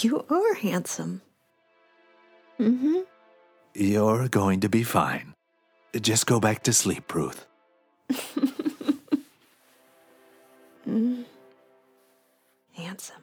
you 0.00 0.24
are 0.28 0.54
handsome. 0.54 1.22
Mm 2.58 2.80
hmm. 2.80 2.98
You're 3.74 4.28
going 4.28 4.60
to 4.60 4.68
be 4.68 4.82
fine. 4.82 5.34
Just 6.00 6.26
go 6.26 6.40
back 6.40 6.64
to 6.64 6.72
sleep, 6.72 7.14
Ruth. 7.14 7.46
Mm. 10.88 11.24
Handsome. 12.74 13.16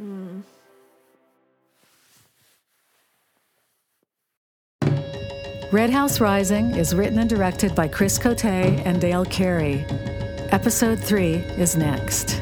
Mm. 0.00 0.42
Red 5.72 5.90
House 5.90 6.20
Rising 6.20 6.76
is 6.76 6.94
written 6.94 7.18
and 7.18 7.28
directed 7.28 7.74
by 7.74 7.88
Chris 7.88 8.18
Cote 8.18 8.44
and 8.44 9.00
Dale 9.00 9.24
Carey. 9.24 9.84
Episode 10.50 10.98
3 10.98 11.34
is 11.58 11.76
next. 11.76 12.40